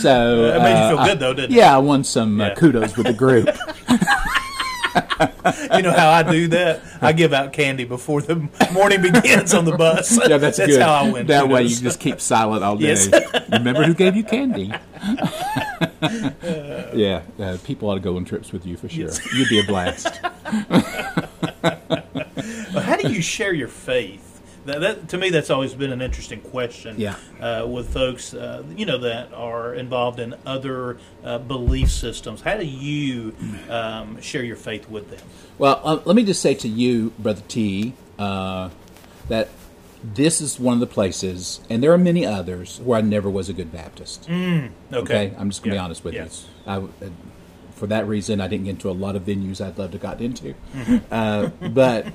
So 0.01 0.51
That 0.53 0.63
made 0.63 0.83
you 0.83 0.89
feel 0.91 0.99
uh, 0.99 1.07
good, 1.07 1.21
though, 1.21 1.35
didn't 1.35 1.53
it? 1.53 1.57
yeah, 1.57 1.75
I 1.75 1.79
won 1.79 2.05
some 2.05 2.41
uh, 2.41 2.49
Yeah. 2.49 2.55
kudos 2.55 2.97
with 2.97 3.07
the 3.07 3.13
group. 3.13 3.49
You 5.75 5.83
know 5.83 5.93
how 5.93 6.11
I 6.11 6.23
do 6.23 6.49
that? 6.49 6.83
I 7.01 7.13
give 7.13 7.33
out 7.33 7.53
candy 7.53 7.85
before 7.85 8.21
the 8.21 8.37
morning 8.73 9.01
begins 9.03 9.55
on 9.55 9.65
the 9.65 9.77
bus. 9.77 10.19
yeah, 10.29 10.37
that's, 10.37 10.59
good. 10.59 10.81
how 10.81 10.93
I 10.93 11.11
win. 11.11 11.27
That 11.27 11.49
way, 11.49 11.63
you 11.63 11.75
just 11.77 11.99
keep 11.99 12.21
silent 12.21 12.63
all 12.63 12.77
day. 12.77 12.89
Yes. 12.89 13.09
Remember 13.51 13.83
who 13.85 13.95
gave 13.95 14.15
you 14.17 14.25
candy? 14.25 14.67
yeah, 16.93 17.23
uh, 17.41 17.57
people 17.65 17.89
ought 17.89 17.95
to 17.95 18.01
go 18.01 18.17
on 18.17 18.25
trips 18.27 18.53
with 18.53 18.67
you 18.67 18.77
for 18.77 18.89
sure. 18.89 19.09
You'd 19.35 19.49
be 19.49 19.61
a 19.61 19.65
blast. 19.65 20.15
How 22.75 22.97
do 22.97 23.11
you 23.11 23.23
share 23.23 23.55
your 23.55 23.69
faith? 23.69 24.32
That, 24.65 24.81
that 24.81 25.09
to 25.09 25.19
me, 25.19 25.31
that's 25.31 25.51
always 25.51 25.75
been 25.75 25.93
an 25.93 26.01
interesting 26.01 26.41
question. 26.41 26.95
Yeah. 26.99 27.17
Uh, 27.41 27.67
with 27.67 27.93
folks, 27.93 28.33
uh, 28.33 28.63
you 28.77 28.87
know, 28.87 28.99
that 28.99 29.33
are 29.35 29.75
involved 29.75 30.21
in 30.21 30.35
other 30.47 30.99
uh, 31.25 31.39
belief 31.39 31.91
systems. 31.91 32.41
How 32.43 32.57
do 32.57 32.65
you 32.65 33.35
um, 33.69 34.21
share 34.21 34.45
your 34.45 34.57
faith 34.57 34.89
with 34.89 35.11
them? 35.11 35.21
Well, 35.59 35.81
uh, 35.83 36.01
let 36.05 36.15
me 36.17 36.25
just 36.25 36.41
say 36.41 36.55
to 36.55 36.69
you, 36.69 37.13
Brother 37.19 37.43
T, 37.49 37.95
uh, 38.19 38.71
that 39.29 39.49
this 40.05 40.41
is 40.41 40.59
one 40.61 40.75
of 40.75 40.81
the 40.81 40.87
places, 40.87 41.61
and 41.71 41.83
there 41.83 41.93
are 41.93 41.99
many 41.99 42.27
others, 42.27 42.81
where 42.81 42.99
I 42.99 43.03
never 43.03 43.31
was 43.31 43.49
a 43.49 43.53
good 43.53 43.73
Baptist. 43.73 44.29
Okay, 44.29 44.71
Okay, 44.93 45.33
I'm 45.39 45.51
just 45.51 45.63
going 45.63 45.71
to 45.71 45.77
Yeah. 45.77 45.83
be 45.83 45.85
honest 45.85 46.05
with 46.05 46.15
Yes. 46.15 46.47
you. 46.67 46.73
I, 46.73 46.77
uh, 46.79 46.89
for 47.77 47.87
that 47.89 48.07
reason, 48.07 48.41
I 48.41 48.47
didn't 48.49 48.65
get 48.67 48.71
into 48.73 48.91
a 48.91 48.93
lot 48.93 49.17
of 49.17 49.25
venues 49.25 49.61
I'd 49.65 49.77
love 49.79 49.91
to 49.93 49.99
got 49.99 50.21
into. 50.21 50.55
Mm-hmm. 50.75 50.97
Uh, 51.11 51.49
but 51.71 52.07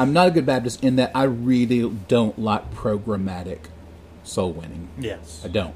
I'm 0.00 0.12
not 0.12 0.28
a 0.28 0.30
good 0.30 0.46
Baptist 0.46 0.82
in 0.82 0.96
that 0.96 1.10
I 1.14 1.24
really 1.24 1.88
don't 2.08 2.38
like 2.38 2.72
programmatic 2.74 3.58
soul 4.24 4.52
winning. 4.52 4.88
Yes. 4.98 5.42
I 5.44 5.48
don't. 5.48 5.74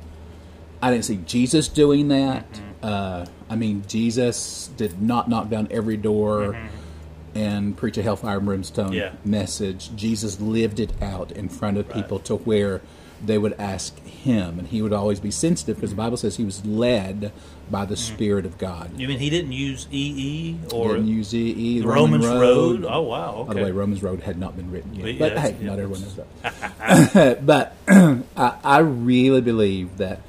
I 0.81 0.91
didn't 0.91 1.05
see 1.05 1.17
Jesus 1.27 1.69
doing 1.69 2.09
that. 2.09 2.47
Uh, 2.83 3.27
I 3.51 3.57
mean, 3.57 3.85
Jesus 3.87 4.71
did 4.77 5.01
not 5.01 5.29
knock 5.29 5.49
down 5.51 5.69
every 5.71 5.97
door 5.97 6.57
and 7.35 7.77
preach 7.77 7.99
a 7.99 8.03
hellfire 8.03 8.37
and 8.37 8.47
brimstone 8.47 8.93
Yeah. 8.93 9.13
message. 9.25 9.91
Jesus 9.97 10.41
lived 10.41 10.81
it 10.81 10.93
out 11.03 11.33
in 11.33 11.49
front 11.49 11.77
of 11.79 11.89
people 11.91 12.19
to 12.21 12.37
where 12.37 12.81
they 13.27 13.39
would 13.39 13.55
ask 13.59 13.99
him, 14.05 14.59
and 14.59 14.69
he 14.69 14.83
would 14.83 14.93
always 14.93 15.21
be 15.21 15.31
sensitive 15.31 15.77
because 15.77 15.91
the 15.91 15.97
Bible 15.97 16.17
says 16.17 16.37
he 16.37 16.45
was 16.45 16.65
led 16.65 17.33
by 17.71 17.85
the 17.87 17.97
Spirit 17.97 18.45
of 18.47 18.59
God. 18.59 18.91
You 18.99 19.09
mean 19.09 19.19
he 19.19 19.31
didn't 19.31 19.53
use 19.53 19.87
EE 19.91 20.57
or 20.73 20.95
Didn't 20.95 21.09
use 21.09 21.35
E, 21.35 21.81
the 21.81 21.87
Roman 21.87 22.21
Romans 22.21 22.27
Road. 22.27 22.81
Road? 22.83 22.91
Oh 22.93 23.03
wow. 23.03 23.45
By 23.49 23.55
the 23.55 23.63
way, 23.63 23.71
Romans 23.71 24.03
Road 24.03 24.21
had 24.23 24.39
not 24.39 24.57
been 24.57 24.71
written 24.71 24.95
yet. 24.95 25.05
But 25.05 25.19
But 25.19 25.33
yes, 25.35 25.43
hey, 25.51 25.57
yeah, 25.61 25.67
not 25.71 25.79
everyone 25.79 26.01
knows 26.03 26.17
that. 26.17 27.47
but 27.47 27.77
I, 28.37 28.55
I 28.63 28.79
really 28.81 29.41
believe 29.41 29.97
that 29.99 30.21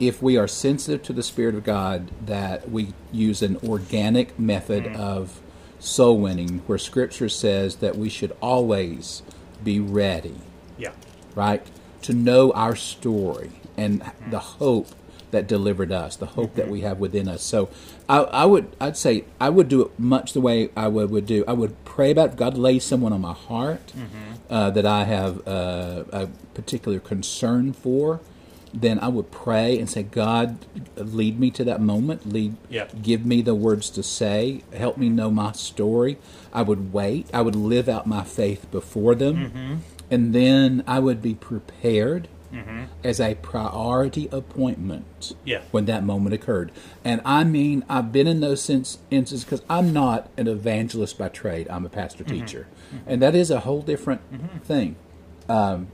if 0.00 0.22
we 0.22 0.36
are 0.36 0.46
sensitive 0.48 1.02
to 1.04 1.12
the 1.12 1.22
Spirit 1.22 1.54
of 1.56 1.64
God, 1.64 2.10
that 2.24 2.70
we 2.70 2.94
use 3.12 3.42
an 3.42 3.56
organic 3.66 4.38
method 4.38 4.84
Mm-hmm. 4.84 5.00
of 5.00 5.40
soul 5.80 6.18
winning, 6.18 6.58
where 6.66 6.78
Scripture 6.78 7.28
says 7.28 7.76
that 7.76 7.96
we 7.96 8.08
should 8.08 8.34
always 8.40 9.22
be 9.62 9.78
ready 9.78 10.36
Yeah. 10.76 10.90
right? 11.34 11.64
To 12.02 12.12
know 12.12 12.52
our 12.52 12.76
story 12.76 13.50
and 13.76 14.02
the 14.30 14.38
hope 14.38 14.88
that 15.30 15.46
delivered 15.46 15.92
us, 15.92 16.16
the 16.16 16.26
hope 16.26 16.54
that 16.54 16.68
we 16.68 16.80
have 16.80 16.98
within 16.98 17.28
us. 17.28 17.42
So, 17.42 17.68
I, 18.08 18.18
I 18.20 18.44
would, 18.46 18.74
I'd 18.80 18.96
say, 18.96 19.24
I 19.40 19.50
would 19.50 19.68
do 19.68 19.82
it 19.82 19.98
much 19.98 20.32
the 20.32 20.40
way 20.40 20.70
I 20.74 20.88
would, 20.88 21.10
would 21.10 21.26
do. 21.26 21.44
I 21.46 21.52
would 21.52 21.84
pray 21.84 22.10
about 22.12 22.36
God 22.36 22.56
lay 22.56 22.78
someone 22.78 23.12
on 23.12 23.20
my 23.20 23.34
heart 23.34 23.92
uh, 24.48 24.70
that 24.70 24.86
I 24.86 25.04
have 25.04 25.46
uh, 25.46 26.04
a 26.12 26.28
particular 26.54 26.98
concern 26.98 27.72
for. 27.74 28.20
Then 28.72 28.98
I 29.00 29.08
would 29.08 29.30
pray 29.30 29.78
and 29.78 29.88
say, 29.88 30.02
God, 30.02 30.64
lead 30.96 31.38
me 31.40 31.50
to 31.52 31.64
that 31.64 31.80
moment. 31.80 32.30
Lead, 32.30 32.56
Yeah. 32.70 32.86
give 33.02 33.24
me 33.26 33.42
the 33.42 33.54
words 33.54 33.90
to 33.90 34.02
say. 34.02 34.62
Help 34.74 34.96
me 34.98 35.08
know 35.08 35.30
my 35.30 35.52
story. 35.52 36.16
I 36.52 36.62
would 36.62 36.92
wait. 36.92 37.28
I 37.34 37.42
would 37.42 37.56
live 37.56 37.88
out 37.88 38.06
my 38.06 38.24
faith 38.24 38.70
before 38.70 39.14
them. 39.14 39.36
Mm-hmm. 39.36 39.74
And 40.10 40.34
then 40.34 40.82
I 40.86 40.98
would 40.98 41.20
be 41.22 41.34
prepared 41.34 42.28
Mm-hmm. 42.50 42.84
as 43.04 43.20
a 43.20 43.34
priority 43.34 44.26
appointment 44.32 45.34
Yeah. 45.44 45.60
when 45.70 45.84
that 45.84 46.02
moment 46.02 46.32
occurred. 46.34 46.72
And 47.04 47.20
I 47.22 47.44
mean, 47.44 47.84
I've 47.90 48.10
been 48.10 48.26
in 48.26 48.40
those 48.40 48.62
sense, 48.62 48.96
instances 49.10 49.44
because 49.44 49.60
I'm 49.68 49.92
not 49.92 50.30
an 50.38 50.48
evangelist 50.48 51.18
by 51.18 51.28
trade, 51.28 51.66
I'm 51.68 51.84
a 51.84 51.90
pastor 51.90 52.24
Mm-hmm. 52.24 52.40
teacher. 52.46 52.66
And 53.06 53.20
that 53.20 53.34
is 53.34 53.50
a 53.50 53.60
whole 53.60 53.82
different 53.82 54.22
thing. 54.64 54.96
Um, 55.46 55.88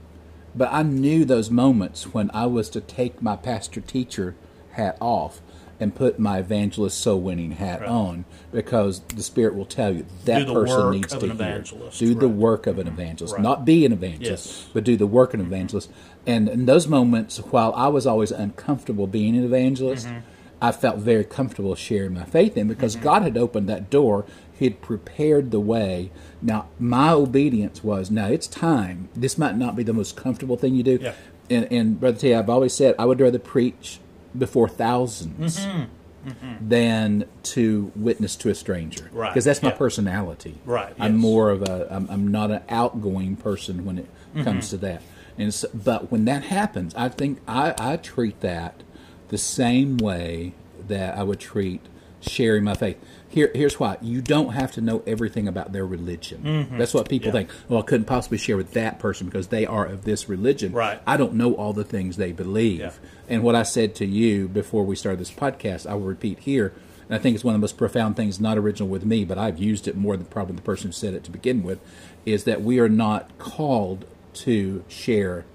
but 0.55 0.69
I 0.71 0.81
knew 0.83 1.25
those 1.25 1.49
moments 1.51 2.13
when 2.13 2.31
I 2.33 2.45
was 2.45 2.69
to 2.69 2.79
take 2.79 3.21
my 3.21 3.35
pastor 3.35 3.81
teacher 3.81 4.33
hat 4.71 4.95
off 5.01 5.41
and 5.79 5.93
put 5.93 6.17
my 6.19 6.39
evangelist 6.39 6.99
soul 6.99 7.19
winning 7.19 7.51
hat 7.51 7.81
Right. 7.81 7.89
on 7.89 8.25
because 8.51 9.01
the 9.15 9.21
Spirit 9.23 9.55
will 9.55 9.65
tell 9.65 9.93
you 9.93 10.05
that 10.25 10.47
person 10.47 10.91
needs 10.91 11.07
to 11.09 11.15
an 11.17 11.21
hear. 11.23 11.31
evangelist, 11.33 11.99
Do 11.99 12.13
the 12.15 12.29
work 12.29 12.65
of 12.67 12.79
an 12.79 12.87
evangelist, 12.87 13.33
Right. 13.33 13.43
not 13.43 13.65
be 13.65 13.85
an 13.85 13.91
evangelist, 13.91 14.47
Yes. 14.47 14.67
but 14.73 14.83
do 14.83 14.95
the 14.95 15.07
work 15.07 15.33
of 15.33 15.39
an 15.41 15.45
evangelist. 15.47 15.89
And 16.25 16.47
in 16.47 16.65
those 16.65 16.87
moments, 16.87 17.37
while 17.37 17.73
I 17.75 17.87
was 17.87 18.07
always 18.07 18.31
uncomfortable 18.31 19.07
being 19.07 19.35
an 19.37 19.43
evangelist, 19.43 20.07
Mm-hmm. 20.07 20.17
I 20.61 20.71
felt 20.71 20.97
very 20.99 21.25
comfortable 21.25 21.75
sharing 21.75 22.13
my 22.13 22.23
faith 22.23 22.55
in 22.55 22.67
because 22.69 22.95
God 22.95 23.21
had 23.23 23.37
opened 23.37 23.67
that 23.67 23.89
door. 23.89 24.25
He 24.57 24.65
had 24.65 24.81
prepared 24.81 25.51
the 25.51 25.59
way. 25.59 26.11
Now, 26.41 26.67
my 26.79 27.11
obedience 27.11 27.83
was, 27.83 28.09
now 28.09 28.27
it's 28.27 28.47
time. 28.47 29.09
This 29.13 29.37
might 29.37 29.57
not 29.57 29.75
be 29.75 29.83
the 29.83 29.91
most 29.93 30.15
comfortable 30.15 30.55
thing 30.55 30.73
you 30.73 30.81
do. 30.81 30.97
Yeah. 31.01 31.13
And, 31.49 31.67
and 31.71 31.99
Brother 31.99 32.17
T, 32.17 32.33
I've 32.33 32.49
always 32.49 32.73
said 32.73 32.95
I 32.97 33.03
would 33.05 33.19
rather 33.19 33.37
preach 33.37 33.99
before 34.37 34.67
1000s 34.67 35.87
Mm-hmm. 36.25 36.69
than 36.69 37.25
to 37.43 37.91
witness 37.95 38.35
to 38.37 38.49
a 38.49 38.55
stranger. 38.55 39.11
Right, 39.13 39.29
Because 39.31 39.45
that's 39.45 39.61
my 39.61 39.69
yeah. 39.69 39.75
personality. 39.77 40.57
Right, 40.65 40.91
I'm 40.97 41.17
more 41.17 41.51
of 41.51 41.61
a, 41.61 41.87
I'm, 41.91 42.09
I'm 42.09 42.27
not 42.29 42.49
an 42.49 42.63
outgoing 42.67 43.35
person 43.35 43.85
when 43.85 43.99
it 43.99 44.07
Mm-hmm. 44.33 44.43
comes 44.43 44.69
to 44.71 44.77
that. 44.77 45.01
And 45.37 45.53
so, 45.53 45.67
but 45.73 46.11
when 46.11 46.25
that 46.25 46.43
happens, 46.45 46.93
I 46.95 47.09
think 47.09 47.39
I, 47.47 47.73
I 47.77 47.97
treat 47.97 48.41
that 48.41 48.81
the 49.29 49.37
same 49.37 49.97
way 49.97 50.53
that 50.87 51.15
I 51.17 51.21
would 51.23 51.39
treat 51.39 51.81
sharing 52.21 52.63
my 52.63 52.73
faith. 52.73 52.97
Here, 53.29 53.51
here's 53.53 53.79
why: 53.79 53.97
you 54.01 54.21
don't 54.21 54.53
have 54.53 54.71
to 54.73 54.81
know 54.81 55.03
everything 55.05 55.47
about 55.47 55.73
their 55.73 55.85
religion. 55.85 56.67
That's 56.77 56.93
what 56.93 57.09
people 57.09 57.29
Mm-hmm. 57.29 57.37
Yeah. 57.37 57.43
think. 57.47 57.69
Well, 57.69 57.79
I 57.79 57.83
couldn't 57.83 58.05
possibly 58.05 58.37
share 58.37 58.55
with 58.57 58.71
that 58.73 58.99
person 58.99 59.25
because 59.27 59.47
they 59.47 59.65
are 59.65 59.85
of 59.85 60.03
this 60.05 60.29
religion. 60.29 60.71
Right. 60.71 61.01
I 61.05 61.17
don't 61.17 61.33
know 61.33 61.53
all 61.53 61.73
the 61.73 61.83
things 61.83 62.17
they 62.17 62.31
believe. 62.31 62.79
Yeah. 62.79 62.91
And 63.27 63.43
what 63.43 63.55
I 63.55 63.63
said 63.63 63.95
to 63.95 64.05
you 64.05 64.47
before 64.47 64.85
we 64.85 64.95
started 64.95 65.19
this 65.19 65.31
podcast, 65.31 65.85
I 65.89 65.95
will 65.95 66.01
repeat 66.05 66.39
here. 66.39 66.73
And 67.07 67.15
I 67.15 67.19
think 67.19 67.35
it's 67.35 67.43
one 67.43 67.53
of 67.53 67.59
the 67.61 67.63
most 67.63 67.77
profound 67.77 68.15
things, 68.15 68.39
not 68.39 68.57
original 68.57 68.89
with 68.89 69.05
me, 69.05 69.25
but 69.25 69.37
I've 69.37 69.59
used 69.59 69.87
it 69.87 69.95
more 69.95 70.17
than 70.17 70.25
probably 70.27 70.55
the 70.55 70.61
person 70.63 70.87
who 70.87 70.91
said 70.91 71.13
it 71.13 71.23
to 71.25 71.31
begin 71.31 71.61
with, 71.61 71.79
is 72.25 72.45
that 72.45 72.61
we 72.63 72.79
are 72.79 72.89
not 72.89 73.37
called 73.37 74.05
to 74.35 74.83
share 74.87 75.45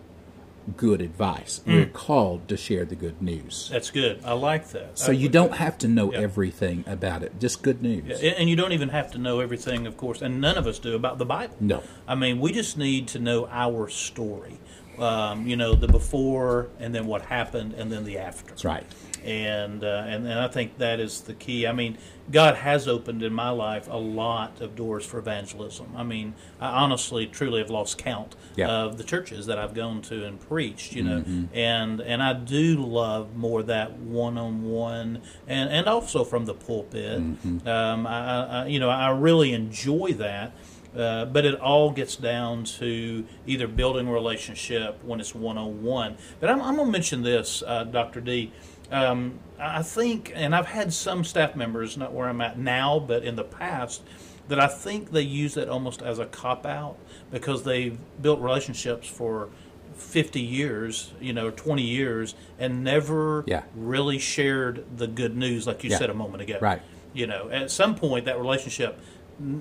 good 0.77 1.01
advice. 1.01 1.61
We're 1.67 1.87
Mm. 1.87 1.93
called 1.93 2.49
to 2.49 2.57
share 2.57 2.85
the 2.85 2.95
good 2.95 3.21
news. 3.23 3.69
That's 3.73 3.91
good. 3.91 4.21
I 4.25 4.33
like 4.33 4.69
that. 4.71 4.99
So 4.99 5.13
I 5.13 5.15
you 5.15 5.29
don't 5.29 5.55
have 5.57 5.77
to 5.79 5.89
know 5.89 6.13
Yeah. 6.13 6.21
everything 6.21 6.85
about 6.87 7.23
it, 7.23 7.39
just 7.41 7.63
good 7.63 7.83
news. 7.83 8.21
Yeah, 8.23 8.33
and 8.39 8.49
you 8.49 8.57
don't 8.57 8.73
even 8.73 8.91
have 8.91 9.11
to 9.13 9.19
know 9.19 9.41
everything, 9.41 9.87
of 9.87 9.97
course, 9.97 10.23
and 10.23 10.41
none 10.41 10.57
of 10.57 10.67
us 10.67 10.79
do 10.79 10.95
about 10.95 11.19
the 11.19 11.27
Bible. 11.27 11.57
No. 11.61 11.83
I 12.09 12.15
mean, 12.15 12.41
we 12.41 12.53
just 12.53 12.77
need 12.79 13.07
to 13.09 13.19
know 13.19 13.47
our 13.51 13.89
story. 13.89 14.59
Um, 14.99 15.47
you 15.47 15.57
know, 15.57 15.75
the 15.75 15.89
before, 15.89 16.69
and 16.79 16.95
then 16.95 17.07
what 17.07 17.23
happened, 17.23 17.73
and 17.79 17.91
then 17.91 18.05
the 18.05 18.19
after. 18.19 18.49
That's 18.49 18.67
right. 18.67 18.85
And, 19.25 19.85
uh, 19.85 20.05
and 20.07 20.27
and 20.27 20.39
I 20.41 20.49
think 20.49 20.79
that 20.79 21.01
is 21.01 21.21
the 21.23 21.35
key. 21.35 21.67
I 21.67 21.73
mean, 21.73 21.99
God 22.31 22.57
has 22.57 22.89
opened 22.89 23.23
in 23.23 23.33
my 23.33 23.51
life 23.51 23.87
a 23.91 23.97
lot 23.97 24.61
of 24.61 24.75
doors 24.77 25.05
for 25.05 25.19
evangelism. 25.19 25.89
I 25.97 26.03
mean, 26.05 26.35
I 26.61 26.69
honestly, 26.83 27.27
truly 27.27 27.61
have 27.61 27.71
lost 27.71 27.99
count 27.99 28.37
Yeah. 28.57 28.69
of 28.71 28.99
the 28.99 29.05
churches 29.05 29.47
that 29.47 29.59
I've 29.59 29.75
gone 29.75 30.01
to 30.03 30.25
and 30.25 30.41
preached. 30.41 30.95
You 30.95 31.03
know, 31.05 31.25
and 31.53 32.01
and 32.01 32.23
I 32.23 32.33
do 32.33 32.77
love 32.85 33.37
more 33.37 33.63
that 33.65 33.99
one 33.99 34.39
on 34.39 34.63
one, 34.65 35.23
and 35.47 35.69
and 35.71 35.87
also 35.87 36.25
from 36.25 36.47
the 36.47 36.55
pulpit. 36.55 37.19
Um, 37.19 38.07
I, 38.07 38.11
I, 38.11 38.63
I- 38.63 38.67
you 38.67 38.81
know, 38.81 38.91
I 38.91 39.11
really 39.11 39.53
enjoy 39.53 40.13
that. 40.15 40.53
Uh, 40.97 41.25
but 41.25 41.45
it 41.45 41.55
all 41.61 41.93
gets 41.93 42.17
down 42.17 42.65
to 42.65 43.25
either 43.47 43.69
building 43.69 44.09
a 44.09 44.13
relationship 44.13 44.99
when 45.05 45.21
it's 45.21 45.33
one 45.33 45.57
on 45.57 45.85
one. 45.85 46.17
But 46.41 46.51
I'm, 46.51 46.61
I'm 46.61 46.75
going 46.75 46.89
to 46.89 46.91
mention 46.93 47.23
this, 47.23 47.63
uh, 47.65 47.85
Dr. 47.85 48.21
D. 48.21 48.51
Um, 48.91 49.39
I 49.59 49.83
think, 49.83 50.33
and 50.35 50.55
I've 50.55 50.67
had 50.67 50.93
some 50.93 51.23
staff 51.25 51.55
members, 51.55 51.97
not 51.97 52.13
where 52.13 52.29
I'm 52.29 52.41
at 52.41 52.59
now, 52.59 52.99
but 52.99 53.25
in 53.25 53.37
the 53.37 53.45
past, 53.45 54.03
that 54.49 54.59
I 54.59 54.67
think 54.67 55.13
they 55.13 55.23
use 55.23 55.55
that 55.55 55.69
almost 55.69 56.03
as 56.03 56.19
a 56.19 56.27
cop 56.27 56.67
out 56.67 56.97
because 57.31 57.63
they've 57.63 57.97
built 58.21 58.41
relationships 58.41 59.07
for 59.07 59.49
50 59.95 60.41
years, 60.41 61.13
you 61.21 61.33
know, 61.33 61.51
20 61.51 61.83
years, 61.83 62.35
and 62.59 62.83
never 62.83 63.45
Yeah. 63.47 63.63
really 63.77 64.19
shared 64.19 64.85
the 64.97 65.07
good 65.07 65.37
news, 65.37 65.67
like 65.67 65.85
you 65.85 65.91
Yeah. 65.91 65.99
said 65.99 66.11
a 66.11 66.15
moment 66.15 66.43
ago. 66.43 66.59
Right. 66.61 66.81
You 67.13 67.27
know, 67.27 67.49
at 67.51 67.71
some 67.71 67.95
point, 67.95 68.25
that 68.25 68.39
relationship, 68.41 68.99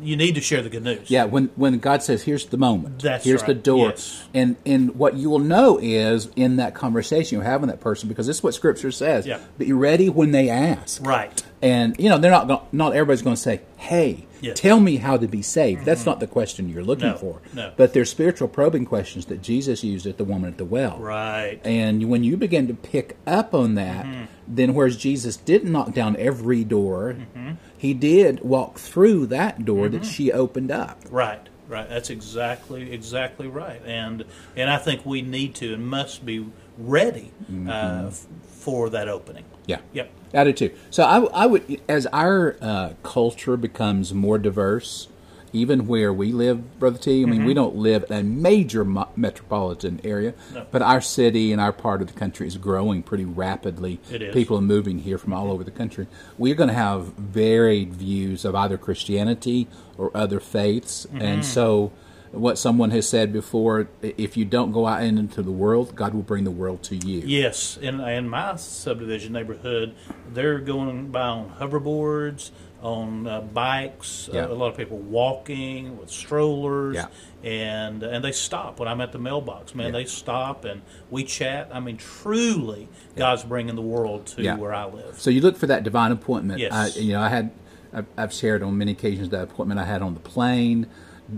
you 0.01 0.17
need 0.17 0.35
to 0.35 0.41
share 0.41 0.61
the 0.61 0.69
good 0.69 0.83
news. 0.83 1.09
Yeah, 1.09 1.25
when 1.25 1.49
when 1.55 1.79
God 1.79 2.03
says, 2.03 2.23
"Here's 2.23 2.45
the 2.45 2.57
moment," 2.57 2.99
That's 3.01 3.23
here's 3.23 3.41
the 3.43 3.53
right, 3.53 3.63
door, 3.63 3.89
yes. 3.89 4.27
and 4.33 4.57
and 4.65 4.95
what 4.95 5.15
you 5.15 5.29
will 5.29 5.39
know 5.39 5.79
is 5.81 6.29
in 6.35 6.57
that 6.57 6.75
conversation 6.75 7.37
you're 7.37 7.45
having 7.45 7.67
with 7.67 7.77
that 7.77 7.81
person 7.81 8.09
because 8.09 8.27
this 8.27 8.37
is 8.37 8.43
what 8.43 8.53
Scripture 8.53 8.91
says. 8.91 9.25
Yeah. 9.25 9.39
Be 9.57 9.71
ready 9.71 10.09
when 10.09 10.31
they 10.31 10.49
ask. 10.49 11.05
Right. 11.05 11.43
And 11.61 11.95
you 11.97 12.09
know 12.09 12.17
they're 12.17 12.31
not 12.31 12.47
going 12.47 12.61
not 12.71 12.93
everybody's 12.93 13.21
going 13.21 13.35
to 13.35 13.41
say, 13.41 13.61
"Hey, 13.77 14.25
Yes. 14.41 14.59
tell 14.59 14.79
me 14.79 14.97
how 14.97 15.17
to 15.17 15.27
be 15.27 15.41
saved." 15.41 15.85
That's 15.85 16.05
not 16.05 16.19
the 16.19 16.27
question 16.27 16.69
you're 16.69 16.83
looking 16.83 17.07
No, 17.09 17.17
for. 17.17 17.41
no. 17.53 17.71
But 17.77 17.93
they're 17.93 18.05
spiritual 18.05 18.47
probing 18.47 18.85
questions 18.85 19.25
that 19.27 19.41
Jesus 19.41 19.83
used 19.83 20.05
at 20.05 20.17
the 20.17 20.23
woman 20.23 20.49
at 20.51 20.57
the 20.57 20.65
well. 20.65 20.97
Right. 20.99 21.59
And 21.63 22.09
when 22.09 22.23
you 22.23 22.37
begin 22.37 22.67
to 22.67 22.73
pick 22.73 23.17
up 23.27 23.53
on 23.53 23.75
that, 23.75 24.05
Mm-hmm. 24.05 24.23
then 24.47 24.73
whereas 24.73 24.97
Jesus 24.97 25.37
didn't 25.37 25.71
knock 25.71 25.93
down 25.93 26.15
every 26.17 26.63
door, 26.63 27.15
Mm-hmm. 27.19 27.51
he 27.77 27.93
did 27.93 28.41
walk 28.41 28.79
through 28.79 29.27
that 29.27 29.65
door 29.65 29.89
that 29.89 30.05
she 30.05 30.31
opened 30.31 30.71
up. 30.71 30.99
Right, 31.11 31.47
right. 31.67 31.87
That's 31.89 32.09
exactly 32.09 32.91
exactly 32.91 33.47
right. 33.47 33.81
And 33.85 34.25
and 34.55 34.69
I 34.69 34.77
think 34.77 35.05
we 35.05 35.21
need 35.21 35.55
to 35.55 35.73
and 35.73 35.85
must 35.87 36.25
be 36.25 36.45
ready 36.77 37.31
uh, 37.67 38.05
f- 38.07 38.25
for 38.47 38.89
that 38.91 39.07
opening. 39.09 39.43
Yeah. 39.69 39.79
Yep. 39.93 40.11
I 40.33 40.43
do 40.43 40.53
too. 40.53 40.71
So 40.89 41.03
I, 41.03 41.43
I 41.43 41.45
would, 41.45 41.81
as 41.87 42.05
our 42.07 42.55
uh, 42.61 42.93
culture 43.03 43.57
becomes 43.57 44.13
more 44.13 44.37
diverse, 44.37 45.07
even 45.51 45.87
where 45.87 46.13
we 46.13 46.31
live, 46.31 46.79
Brother 46.79 46.99
T. 46.99 47.23
I 47.23 47.25
mean, 47.25 47.43
we 47.45 47.55
don't 47.55 47.75
live 47.75 48.05
in 48.09 48.15
a 48.15 48.21
major 48.23 48.85
mo- 48.85 49.09
metropolitan 49.15 49.99
area, 50.03 50.33
Mm-hmm. 50.33 50.53
No. 50.55 50.65
but 50.71 50.81
our 50.83 51.01
city 51.01 51.51
and 51.51 51.59
our 51.59 51.71
part 51.73 52.01
of 52.01 52.07
the 52.07 52.13
country 52.13 52.45
is 52.47 52.55
growing 52.57 53.01
pretty 53.01 53.25
rapidly. 53.25 53.99
It 54.11 54.21
is. 54.21 54.33
People 54.33 54.57
are 54.57 54.61
moving 54.61 54.99
here 54.99 55.17
from 55.17 55.33
all 55.33 55.51
over 55.51 55.63
the 55.63 55.71
country. 55.71 56.05
We're 56.37 56.53
going 56.55 56.69
to 56.69 56.75
have 56.75 57.05
varied 57.13 57.93
views 57.93 58.45
of 58.45 58.53
either 58.55 58.77
Christianity 58.77 59.67
or 59.97 60.11
other 60.15 60.39
faiths, 60.39 61.05
Mm-hmm. 61.07 61.21
and 61.21 61.45
so. 61.45 61.91
What 62.31 62.57
someone 62.57 62.91
has 62.91 63.07
said 63.07 63.33
before: 63.33 63.87
if 64.01 64.37
you 64.37 64.45
don't 64.45 64.71
go 64.71 64.85
out 64.87 65.03
into 65.03 65.41
the 65.41 65.51
world, 65.51 65.95
God 65.95 66.13
will 66.13 66.21
bring 66.21 66.43
the 66.43 66.51
world 66.51 66.83
to 66.83 66.95
you. 66.95 67.19
Yes, 67.25 67.77
in 67.81 67.99
in 67.99 68.29
my 68.29 68.55
subdivision 68.55 69.33
neighborhood, 69.33 69.95
they're 70.33 70.59
going 70.59 71.09
by 71.11 71.21
on 71.21 71.55
hoverboards, 71.59 72.51
on 72.81 73.27
uh, 73.27 73.41
bikes. 73.41 74.29
Yeah. 74.31 74.45
Uh, 74.45 74.49
a 74.49 74.53
lot 74.53 74.67
of 74.67 74.77
people 74.77 74.97
walking 74.97 75.97
with 75.97 76.09
strollers, 76.09 76.95
Yeah. 76.95 77.07
and 77.43 78.03
and 78.03 78.23
they 78.23 78.31
stop 78.31 78.79
when 78.79 78.87
I'm 78.87 79.01
at 79.01 79.11
the 79.11 79.19
mailbox. 79.19 79.73
Man, 79.73 79.87
Yeah. 79.87 79.91
they 79.93 80.05
stop 80.05 80.65
and 80.65 80.81
we 81.09 81.23
chat. 81.23 81.69
I 81.73 81.79
mean, 81.79 81.97
truly, 81.97 82.89
God's 83.15 83.43
bringing 83.43 83.75
the 83.75 83.81
world 83.81 84.27
to 84.27 84.55
where 84.55 84.73
I 84.73 84.85
live. 84.85 85.19
So 85.19 85.29
you 85.29 85.41
look 85.41 85.57
for 85.57 85.67
that 85.67 85.83
divine 85.83 86.11
appointment. 86.11 86.59
Yes. 86.59 86.71
I, 86.71 86.99
you 86.99 87.13
know, 87.13 87.21
I 87.21 87.29
had, 87.29 87.51
I've, 87.91 88.05
I've 88.17 88.33
shared 88.33 88.61
on 88.63 88.77
many 88.77 88.91
occasions 88.91 89.29
that 89.29 89.41
appointment 89.43 89.79
I 89.79 89.85
had 89.85 90.01
on 90.01 90.13
the 90.13 90.19
plane. 90.19 90.87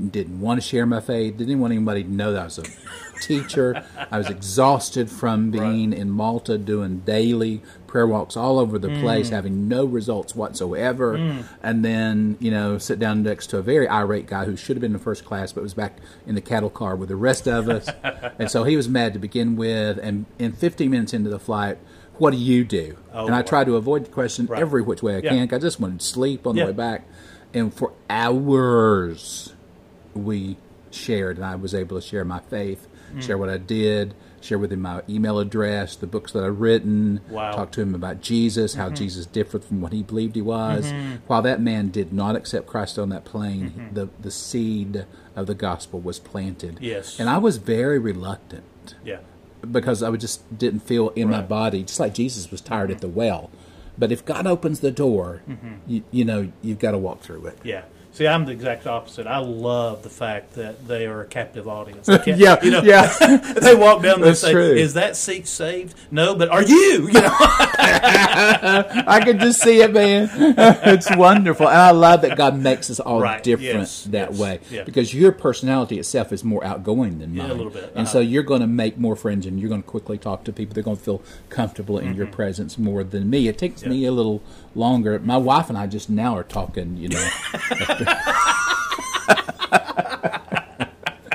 Didn't 0.10 0.40
want 0.40 0.62
to 0.62 0.68
share 0.68 0.86
my 0.86 1.02
faith. 1.02 1.38
Didn't 1.38 1.60
want 1.60 1.74
anybody 1.74 2.04
to 2.04 2.12
know 2.12 2.34
that 2.34 2.42
I 2.42 2.46
was 2.46 2.60
a 2.60 2.66
teacher. 3.22 3.86
I 4.12 4.18
was 4.18 4.30
exhausted 4.30 5.10
from 5.10 5.52
being 5.52 5.94
in 5.94 6.10
Malta 6.10 6.58
doing 6.58 7.00
daily 7.00 7.62
prayer 7.92 8.08
walks 8.08 8.38
all 8.38 8.58
over 8.58 8.80
the 8.80 8.88
mm. 8.88 9.02
place, 9.02 9.30
having 9.30 9.68
no 9.68 9.84
results 9.84 10.34
whatsoever. 10.34 11.18
Mm. 11.18 11.44
And 11.62 11.86
then, 11.86 12.38
you 12.40 12.50
know, 12.50 12.78
sit 12.78 13.00
down 13.00 13.22
next 13.22 13.48
to 13.48 13.58
a 13.58 13.62
very 13.62 13.88
irate 13.88 14.28
guy 14.28 14.46
who 14.46 14.56
should 14.56 14.78
have 14.78 14.82
been 14.82 14.94
in 14.94 15.00
first 15.00 15.26
class, 15.26 15.52
but 15.52 15.62
was 15.62 15.74
back 15.74 15.98
in 16.26 16.34
the 16.36 16.42
cattle 16.42 16.70
car 16.70 16.96
with 16.96 17.10
the 17.10 17.18
rest 17.18 17.48
of 17.48 17.68
us. 17.68 17.90
and 18.40 18.50
so 18.50 18.64
he 18.64 18.78
was 18.78 18.88
mad 18.88 19.14
to 19.14 19.20
begin 19.20 19.58
with. 19.58 19.98
And 19.98 20.26
in 20.40 20.54
15 20.54 20.90
minutes 20.90 21.14
into 21.14 21.30
the 21.30 21.40
flight, 21.40 21.78
what 22.18 22.32
do 22.32 22.38
you 22.38 22.64
do? 22.64 22.98
Oh, 23.14 23.26
and 23.26 23.36
I 23.36 23.42
tried 23.42 23.66
to 23.66 23.76
avoid 23.76 24.06
the 24.06 24.10
question 24.10 24.46
Right. 24.46 24.62
every 24.62 24.82
which 24.82 25.04
way 25.04 25.16
I 25.16 25.20
Yeah. 25.20 25.46
can. 25.46 25.54
I 25.54 25.60
just 25.60 25.80
wanted 25.80 26.00
to 26.00 26.06
sleep 26.06 26.48
on 26.48 26.56
Yeah. 26.56 26.66
the 26.66 26.72
way 26.72 26.78
back. 26.78 27.08
And 27.54 27.74
for 27.74 27.92
hours, 28.10 29.51
we 30.16 30.58
shared, 30.92 31.38
and 31.38 31.46
I 31.46 31.56
was 31.56 31.74
able 31.74 32.00
to 32.00 32.06
share 32.06 32.26
my 32.26 32.40
faith, 32.40 32.88
Mm. 33.14 33.22
share 33.22 33.38
what 33.38 33.50
I 33.50 33.58
did, 33.58 34.14
share 34.40 34.58
with 34.58 34.72
him 34.72 34.82
my 34.82 35.02
email 35.10 35.40
address, 35.40 35.96
the 35.98 36.08
books 36.08 36.32
that 36.32 36.44
I've 36.46 36.62
written, 36.62 37.20
Wow. 37.30 37.50
Mm-hmm. 37.50 37.56
talk 37.58 37.72
to 37.74 37.82
him 37.82 37.94
about 37.94 38.22
Jesus, 38.22 38.76
how 38.76 38.90
Jesus 38.90 39.26
differed 39.26 39.64
from 39.66 39.82
what 39.82 39.92
he 39.94 40.02
believed 40.02 40.36
he 40.36 40.42
was. 40.42 40.94
While 41.28 41.42
that 41.42 41.62
man 41.62 41.90
did 41.90 42.14
not 42.14 42.36
accept 42.38 42.68
Christ 42.68 42.98
on 42.98 43.10
that 43.10 43.26
plane, 43.26 43.72
Mm-hmm. 43.78 43.96
the, 43.96 44.10
the 44.22 44.32
seed 44.32 45.06
of 45.36 45.48
the 45.48 45.56
gospel 45.56 46.00
was 46.00 46.20
planted. 46.20 46.78
Yes. 46.82 47.20
And 47.20 47.30
I 47.30 47.38
was 47.38 47.58
very 47.58 48.00
reluctant 48.00 48.96
Yeah. 49.06 49.18
because 49.70 50.02
I 50.02 50.10
would 50.10 50.22
just 50.22 50.58
didn't 50.58 50.82
feel 50.82 51.10
in 51.10 51.30
my 51.30 51.42
body, 51.42 51.84
just 51.84 52.00
like 52.00 52.14
Jesus 52.14 52.50
was 52.50 52.62
tired 52.62 52.92
at 52.92 53.00
the 53.02 53.08
well. 53.10 53.50
But 53.98 54.12
if 54.14 54.24
God 54.26 54.48
opens 54.48 54.80
the 54.80 54.92
door, 54.92 55.42
you, 55.86 56.04
you 56.12 56.24
know 56.26 56.52
you've 56.62 56.80
got 56.80 56.92
to 56.92 56.98
walk 56.98 57.22
through 57.22 57.46
it. 57.48 57.58
Yeah. 57.64 57.84
See, 58.14 58.28
I'm 58.28 58.44
the 58.46 58.52
exact 58.52 58.88
opposite. 58.88 59.26
I 59.26 59.38
love 59.38 60.04
the 60.04 60.10
fact 60.10 60.54
that 60.56 60.86
they 60.88 61.06
are 61.06 61.22
a 61.22 61.26
captive 61.26 61.68
audience. 61.68 62.10
Yeah, 62.28 62.62
you 62.64 62.72
know, 62.72 62.82
yeah. 62.84 63.08
they 63.62 63.74
walk 63.74 64.04
down 64.04 64.20
there 64.20 64.30
and 64.30 64.38
say, 64.38 64.52
true. 64.52 64.74
"Is 64.74 64.94
that 64.96 65.16
seat 65.16 65.48
saved?" 65.48 65.96
No, 66.12 66.36
but 66.36 66.50
are 66.50 66.62
you? 66.64 67.08
You 67.14 67.22
know, 67.22 67.32
I 68.06 69.22
can 69.24 69.40
just 69.40 69.62
see 69.62 69.82
it, 69.82 69.94
man. 69.94 70.30
it's 70.34 71.14
wonderful, 71.16 71.68
and 71.68 71.78
I 71.78 71.92
love 71.92 72.22
that 72.22 72.38
God 72.38 72.58
makes 72.58 72.90
us 72.90 73.00
all 73.00 73.22
Right, 73.22 73.42
different 73.44 73.80
yes, 73.80 74.04
that 74.06 74.32
yes, 74.32 74.40
way. 74.40 74.60
yeah. 74.70 74.84
Because 74.84 75.14
your 75.14 75.32
personality 75.32 76.00
itself 76.00 76.32
is 76.32 76.44
more 76.44 76.64
outgoing 76.64 77.20
than 77.20 77.34
Yeah, 77.34 77.44
mine, 77.44 77.52
a 77.52 77.54
little 77.56 77.72
bit, 77.72 77.86
and 77.96 78.00
uh-huh. 78.00 78.06
so 78.06 78.20
you're 78.20 78.44
going 78.44 78.62
to 78.62 78.68
make 78.68 78.98
more 78.98 79.16
friends, 79.16 79.46
and 79.46 79.60
you're 79.60 79.70
going 79.70 79.84
to 79.84 79.88
quickly 79.90 80.18
talk 80.18 80.44
to 80.46 80.54
people. 80.54 80.74
They're 80.74 80.84
going 80.84 80.98
to 80.98 81.04
feel 81.04 81.22
comfortable 81.50 81.98
in 81.98 82.16
your 82.16 82.28
presence 82.28 82.78
more 82.78 83.04
than 83.04 83.30
me. 83.30 83.48
It 83.48 83.58
takes 83.58 83.82
Mm-hmm. 83.82 83.92
Yeah. 83.92 83.98
me 84.00 84.06
a 84.06 84.12
little 84.12 84.42
longer. 84.76 85.20
My 85.20 85.38
wife 85.38 85.70
and 85.70 85.78
I 85.78 85.88
just 85.88 86.10
now 86.10 86.36
are 86.38 86.44
talking, 86.44 86.98
you 86.98 87.10
know. 87.10 87.30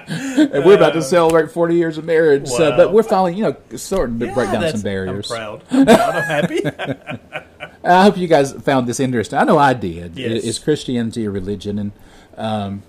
and 0.08 0.64
we're 0.64 0.76
about 0.76 0.92
to 0.94 1.02
celebrate 1.02 1.50
40 1.50 1.74
years 1.74 1.98
of 1.98 2.04
marriage. 2.04 2.48
So, 2.48 2.76
but 2.76 2.92
we're 2.92 3.02
finally, 3.02 3.34
you 3.34 3.42
know, 3.42 3.56
starting 3.76 4.18
to 4.20 4.32
break 4.32 4.50
down 4.52 4.70
some 4.70 4.82
barriers. 4.82 5.30
I'm 5.30 5.36
proud. 5.36 5.62
I'm 5.70 5.86
proud. 5.86 6.14
I'm 6.14 6.22
happy. 6.24 6.62
I 7.84 8.02
hope 8.04 8.16
you 8.16 8.26
guys 8.26 8.52
found 8.52 8.88
this 8.88 8.98
interesting. 9.00 9.38
I 9.38 9.44
know 9.44 9.58
I 9.58 9.72
did. 9.74 10.16
Yes. 10.16 10.42
Is 10.44 10.58
Christianity 10.58 11.24
a 11.24 11.30
religion? 11.30 11.78
And 11.78 11.92
um, 12.36 12.82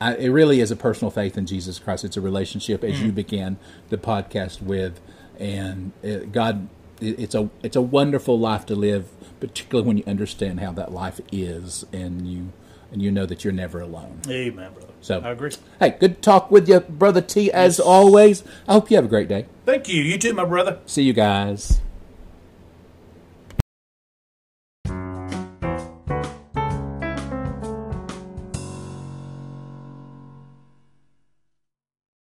I, 0.00 0.14
it 0.16 0.28
really 0.28 0.60
is 0.60 0.70
a 0.70 0.76
personal 0.76 1.10
faith 1.10 1.36
in 1.36 1.46
Jesus 1.46 1.78
Christ. 1.78 2.04
It's 2.04 2.16
a 2.16 2.20
relationship, 2.20 2.84
as 2.84 2.96
Mm. 2.98 3.06
you 3.06 3.12
began 3.12 3.56
the 3.88 3.96
podcast 3.98 4.62
with, 4.62 5.00
and 5.38 5.92
it, 6.02 6.32
God. 6.32 6.68
It, 7.00 7.18
it's 7.20 7.34
a 7.34 7.50
it's 7.62 7.76
a 7.76 7.82
wonderful 7.82 8.38
life 8.38 8.64
to 8.66 8.74
live, 8.74 9.08
particularly 9.40 9.86
when 9.86 9.98
you 9.98 10.04
understand 10.06 10.60
how 10.60 10.72
that 10.72 10.92
life 10.92 11.20
is, 11.32 11.84
and 11.92 12.26
you 12.30 12.52
and 12.92 13.02
you 13.02 13.10
know 13.10 13.26
that 13.26 13.42
you're 13.44 13.52
never 13.52 13.80
alone. 13.80 14.20
Amen, 14.28 14.72
brother. 14.72 14.92
So- 15.00 15.20
I 15.20 15.30
agree. 15.30 15.50
Hey, 15.80 15.96
good 15.98 16.22
talk 16.22 16.50
with 16.50 16.68
you, 16.68 16.80
brother 16.80 17.20
T. 17.20 17.50
As 17.50 17.78
Yes. 17.78 17.80
always. 17.86 18.44
I 18.68 18.74
hope 18.74 18.90
you 18.90 18.96
have 18.96 19.04
a 19.04 19.08
great 19.08 19.28
day. 19.28 19.46
Thank 19.64 19.88
you. 19.88 20.02
You 20.02 20.18
too, 20.18 20.32
my 20.34 20.44
brother. 20.44 20.78
See 20.86 21.02
you 21.02 21.12
guys. 21.12 21.80